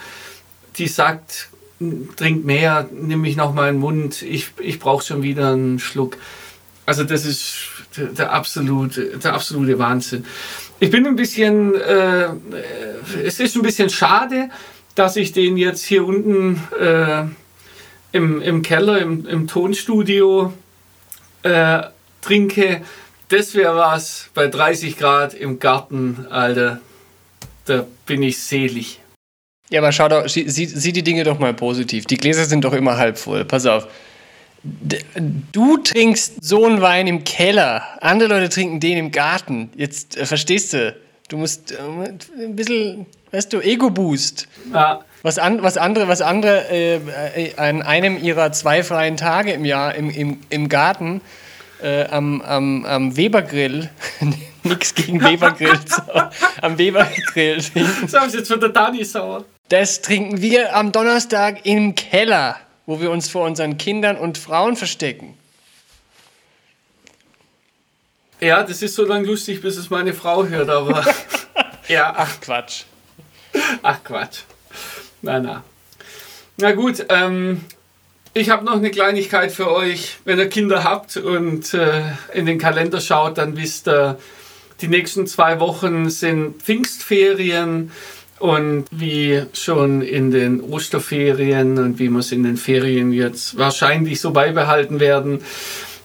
die 0.78 0.88
sagt, 0.88 1.50
trink 2.16 2.44
mehr, 2.44 2.90
nimm 2.92 3.22
mich 3.22 3.36
noch 3.36 3.54
mal 3.54 3.70
in 3.70 3.76
den 3.76 3.82
Mund, 3.82 4.22
ich, 4.24 4.52
ich 4.60 4.80
brauche 4.80 5.06
schon 5.06 5.22
wieder 5.22 5.52
einen 5.52 5.80
Schluck. 5.80 6.18
Also 6.86 7.04
das 7.04 7.26
ist 7.26 7.56
der, 7.96 8.08
der, 8.08 8.34
absolute, 8.34 9.18
der 9.18 9.34
absolute 9.34 9.78
Wahnsinn. 9.78 10.26
Ich 10.84 10.92
bin 10.92 11.08
ein 11.08 11.16
bisschen, 11.16 11.76
äh, 11.76 12.28
es 13.24 13.40
ist 13.40 13.56
ein 13.56 13.62
bisschen 13.62 13.90
schade, 13.90 14.50
dass 14.96 15.16
ich 15.16 15.32
den 15.32 15.56
jetzt 15.56 15.86
hier 15.86 16.06
unten 16.06 16.62
äh, 16.78 17.24
im, 18.12 18.42
im 18.42 18.62
Keller, 18.64 19.00
im, 19.00 19.26
im 19.26 19.48
Tonstudio 19.48 20.52
äh, 21.44 21.84
trinke. 22.22 22.82
Das 23.30 23.56
wäre 23.56 23.78
was 23.78 24.30
bei 24.34 24.48
30 24.48 24.98
Grad 24.98 25.34
im 25.34 25.58
Garten, 25.58 26.28
Alter. 26.30 26.82
Da 27.64 27.86
bin 28.06 28.22
ich 28.22 28.40
selig. 28.40 29.00
Ja, 29.70 29.80
aber 29.80 29.94
schau 29.94 30.10
doch, 30.10 30.28
sieh, 30.28 30.50
sieh 30.50 30.92
die 30.92 31.04
Dinge 31.04 31.24
doch 31.24 31.40
mal 31.40 31.54
positiv. 31.54 32.08
Die 32.08 32.18
Gläser 32.18 32.44
sind 32.44 32.66
doch 32.66 32.74
immer 32.74 32.98
halb 32.98 33.18
voll. 33.18 33.46
Pass 33.46 33.66
auf. 33.66 33.88
Du 34.64 35.78
trinkst 35.78 36.44
so 36.44 36.66
einen 36.66 36.82
Wein 36.82 37.08
im 37.08 37.26
Keller, 37.26 37.84
andere 38.00 38.30
Leute 38.30 38.48
trinken 38.48 38.80
den 38.80 38.98
im 38.98 39.12
Garten. 39.12 39.70
Jetzt 39.76 40.16
äh, 40.16 40.26
verstehst 40.26 40.72
du, 40.72 40.96
du 41.28 41.38
musst 41.38 41.74
äh, 41.74 41.76
ein 42.42 42.56
bisschen, 42.56 43.06
weißt 43.32 43.52
du, 43.52 43.60
Ego-Boost. 43.60 44.48
Ja. 44.74 45.02
Was, 45.22 45.38
an, 45.38 45.62
was 45.64 45.78
andere, 45.78 46.08
was 46.08 46.22
andere 46.22 46.70
äh, 46.70 46.96
äh, 46.96 47.56
an 47.58 47.82
einem 47.82 48.18
ihrer 48.22 48.54
zwei 48.54 48.84
freien 48.84 49.18
Tage 49.18 49.52
im 49.52 49.66
Jahr 49.66 49.96
im, 49.96 50.10
im, 50.10 50.40
im 50.50 50.70
Garten 50.70 51.20
äh, 51.82 52.06
am, 52.06 52.42
am, 52.42 52.86
am 52.86 53.18
Webergrill, 53.18 53.90
nix 54.64 54.96
gegen 54.96 55.22
Webergrill, 55.22 55.80
am 56.62 56.78
Webergrill. 56.78 57.62
So 58.08 58.18
haben 58.18 58.30
sie 58.30 58.38
jetzt 58.38 58.50
von 58.50 58.62
der 58.62 58.70
Dani 58.70 59.04
sauer. 59.04 59.44
Das 59.68 60.02
trinken 60.02 60.42
wir 60.42 60.74
am 60.76 60.94
Donnerstag 60.94 61.66
im 61.66 61.96
Keller 61.96 62.58
wo 62.86 63.00
wir 63.02 63.12
uns 63.12 63.30
vor 63.30 63.46
unseren 63.46 63.78
Kindern 63.78 64.18
und 64.18 64.38
Frauen 64.38 64.76
verstecken. 64.76 65.38
Ja, 68.40 68.64
das 68.64 68.82
ist 68.82 68.96
so 68.96 69.06
lange 69.06 69.26
lustig, 69.28 69.62
bis 69.62 69.78
es 69.78 69.90
meine 69.90 70.14
Frau 70.14 70.46
hört, 70.46 70.70
aber. 70.70 71.06
ja. 71.88 72.14
Ach 72.16 72.42
Quatsch. 72.42 72.84
Ach 73.82 74.04
Quatsch. 74.04 74.40
Na, 75.22 75.40
na. 75.40 75.64
Na 76.58 76.72
gut, 76.74 77.06
ähm, 77.10 77.62
ich 78.34 78.50
habe 78.50 78.66
noch 78.66 78.74
eine 78.76 78.92
Kleinigkeit 78.92 79.52
für 79.52 79.72
euch. 79.72 80.18
Wenn 80.26 80.40
ihr 80.40 80.50
Kinder 80.50 80.84
habt 80.84 81.18
und 81.18 81.74
äh, 81.74 82.02
in 82.34 82.46
den 82.46 82.58
Kalender 82.58 83.00
schaut, 83.00 83.38
dann 83.38 83.56
wisst 83.56 83.88
ihr, 83.88 84.20
die 84.82 84.88
nächsten 84.88 85.26
zwei 85.28 85.60
Wochen 85.60 86.10
sind 86.10 86.62
Pfingstferien. 86.62 87.92
Und 88.44 88.88
wie 88.92 89.44
schon 89.54 90.02
in 90.02 90.30
den 90.30 90.60
Osterferien 90.60 91.78
und 91.78 91.98
wie 91.98 92.08
es 92.08 92.34
in 92.34 92.44
den 92.44 92.58
Ferien 92.58 93.14
jetzt 93.14 93.58
wahrscheinlich 93.58 94.20
so 94.20 94.32
beibehalten 94.32 95.00
werden, 95.00 95.40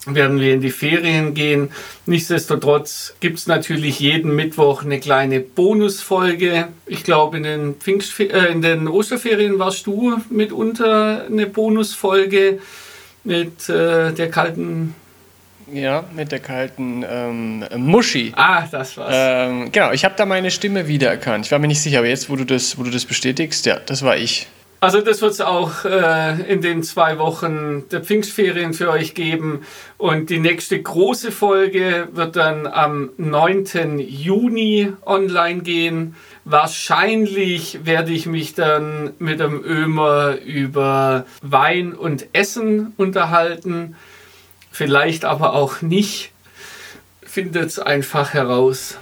werden 0.06 0.38
wir 0.38 0.54
in 0.54 0.60
die 0.60 0.70
Ferien 0.70 1.34
gehen. 1.34 1.70
Nichtsdestotrotz 2.06 3.16
gibt 3.18 3.38
es 3.38 3.48
natürlich 3.48 3.98
jeden 3.98 4.36
Mittwoch 4.36 4.84
eine 4.84 5.00
kleine 5.00 5.40
Bonusfolge. 5.40 6.68
Ich 6.86 7.02
glaube, 7.02 7.38
in, 7.38 7.42
den 7.42 7.74
äh, 8.20 8.52
in 8.52 8.62
den 8.62 8.86
Osterferien 8.86 9.58
warst 9.58 9.88
du 9.88 10.18
mitunter 10.30 11.24
eine 11.26 11.48
Bonusfolge 11.48 12.60
mit 13.24 13.68
äh, 13.68 14.12
der 14.12 14.30
kalten 14.30 14.94
ja, 15.72 16.04
mit 16.14 16.32
der 16.32 16.40
kalten 16.40 17.04
ähm, 17.08 17.64
Muschi. 17.76 18.32
Ah, 18.36 18.66
das 18.70 18.96
war's. 18.96 19.14
Ähm, 19.16 19.70
genau, 19.72 19.92
ich 19.92 20.04
habe 20.04 20.14
da 20.16 20.26
meine 20.26 20.50
Stimme 20.50 20.88
wiedererkannt. 20.88 21.46
Ich 21.46 21.52
war 21.52 21.58
mir 21.58 21.68
nicht 21.68 21.82
sicher, 21.82 21.98
aber 21.98 22.08
jetzt, 22.08 22.30
wo 22.30 22.36
du 22.36 22.44
das, 22.44 22.78
wo 22.78 22.82
du 22.82 22.90
das 22.90 23.04
bestätigst, 23.04 23.66
ja, 23.66 23.78
das 23.84 24.02
war 24.02 24.16
ich. 24.16 24.48
Also 24.80 25.00
das 25.00 25.20
wird 25.22 25.32
es 25.32 25.40
auch 25.40 25.84
äh, 25.84 26.40
in 26.42 26.60
den 26.60 26.84
zwei 26.84 27.18
Wochen 27.18 27.88
der 27.90 28.00
Pfingstferien 28.00 28.74
für 28.74 28.90
euch 28.90 29.14
geben. 29.14 29.62
Und 29.96 30.30
die 30.30 30.38
nächste 30.38 30.80
große 30.80 31.32
Folge 31.32 32.08
wird 32.12 32.36
dann 32.36 32.68
am 32.68 33.10
9. 33.16 33.98
Juni 33.98 34.92
online 35.04 35.62
gehen. 35.62 36.14
Wahrscheinlich 36.44 37.80
werde 37.84 38.12
ich 38.12 38.26
mich 38.26 38.54
dann 38.54 39.14
mit 39.18 39.40
dem 39.40 39.64
Ömer 39.64 40.36
über 40.46 41.26
Wein 41.42 41.92
und 41.92 42.28
Essen 42.32 42.92
unterhalten 42.96 43.96
vielleicht 44.78 45.24
aber 45.24 45.54
auch 45.54 45.82
nicht. 45.82 46.30
Findet 47.22 47.66
es 47.66 47.78
einfach 47.80 48.32
heraus. 48.32 48.96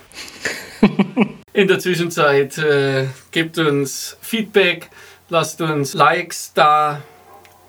In 1.52 1.68
der 1.68 1.78
Zwischenzeit 1.78 2.56
äh, 2.56 3.08
gebt 3.30 3.58
uns 3.58 4.16
Feedback, 4.22 4.88
lasst 5.28 5.60
uns 5.60 5.92
Likes 5.92 6.52
da, 6.54 7.02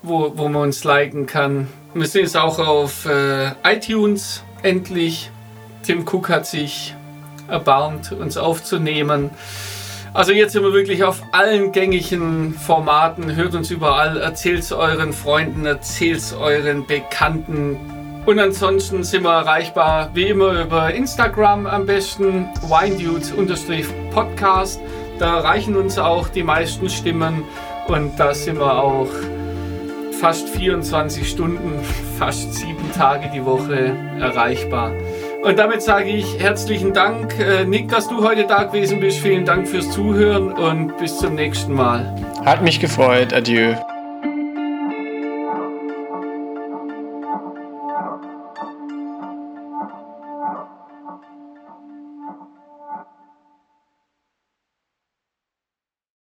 wo, 0.02 0.32
wo 0.36 0.48
man 0.48 0.62
uns 0.62 0.84
liken 0.84 1.26
kann. 1.26 1.68
Wir 1.92 2.06
sind 2.06 2.22
jetzt 2.22 2.36
auch 2.36 2.58
auf 2.58 3.04
äh, 3.04 3.50
iTunes 3.62 4.42
endlich. 4.62 5.30
Tim 5.82 6.06
Cook 6.08 6.30
hat 6.30 6.46
sich 6.46 6.94
erbarmt, 7.46 8.12
uns 8.12 8.38
aufzunehmen. 8.38 9.28
Also 10.14 10.32
jetzt 10.32 10.52
sind 10.54 10.62
wir 10.62 10.72
wirklich 10.72 11.04
auf 11.04 11.22
allen 11.32 11.72
gängigen 11.72 12.54
Formaten. 12.54 13.36
Hört 13.36 13.54
uns 13.54 13.70
überall, 13.70 14.16
erzählt 14.16 14.60
es 14.60 14.72
euren 14.72 15.12
Freunden, 15.12 15.66
erzählt 15.66 16.18
es 16.18 16.32
euren 16.32 16.86
Bekannten 16.86 17.97
Und 18.28 18.38
ansonsten 18.40 19.04
sind 19.04 19.22
wir 19.22 19.32
erreichbar 19.32 20.10
wie 20.12 20.26
immer 20.26 20.60
über 20.60 20.92
Instagram 20.92 21.66
am 21.66 21.86
besten, 21.86 22.50
winedudes-podcast. 22.60 24.82
Da 25.18 25.38
erreichen 25.38 25.76
uns 25.76 25.98
auch 25.98 26.28
die 26.28 26.42
meisten 26.42 26.90
Stimmen 26.90 27.44
und 27.86 28.20
da 28.20 28.34
sind 28.34 28.58
wir 28.58 28.82
auch 28.82 29.08
fast 30.20 30.50
24 30.50 31.26
Stunden, 31.26 31.80
fast 32.18 32.52
sieben 32.52 32.92
Tage 32.94 33.30
die 33.32 33.46
Woche 33.46 33.96
erreichbar. 34.20 34.92
Und 35.42 35.58
damit 35.58 35.80
sage 35.80 36.10
ich 36.10 36.38
herzlichen 36.38 36.92
Dank, 36.92 37.34
äh, 37.38 37.64
Nick, 37.64 37.88
dass 37.88 38.08
du 38.08 38.22
heute 38.22 38.46
da 38.46 38.64
gewesen 38.64 39.00
bist. 39.00 39.20
Vielen 39.20 39.46
Dank 39.46 39.66
fürs 39.66 39.90
Zuhören 39.90 40.52
und 40.52 40.98
bis 40.98 41.16
zum 41.16 41.34
nächsten 41.34 41.72
Mal. 41.72 42.14
Hat 42.44 42.60
mich 42.60 42.78
gefreut. 42.78 43.32
Adieu. 43.32 43.74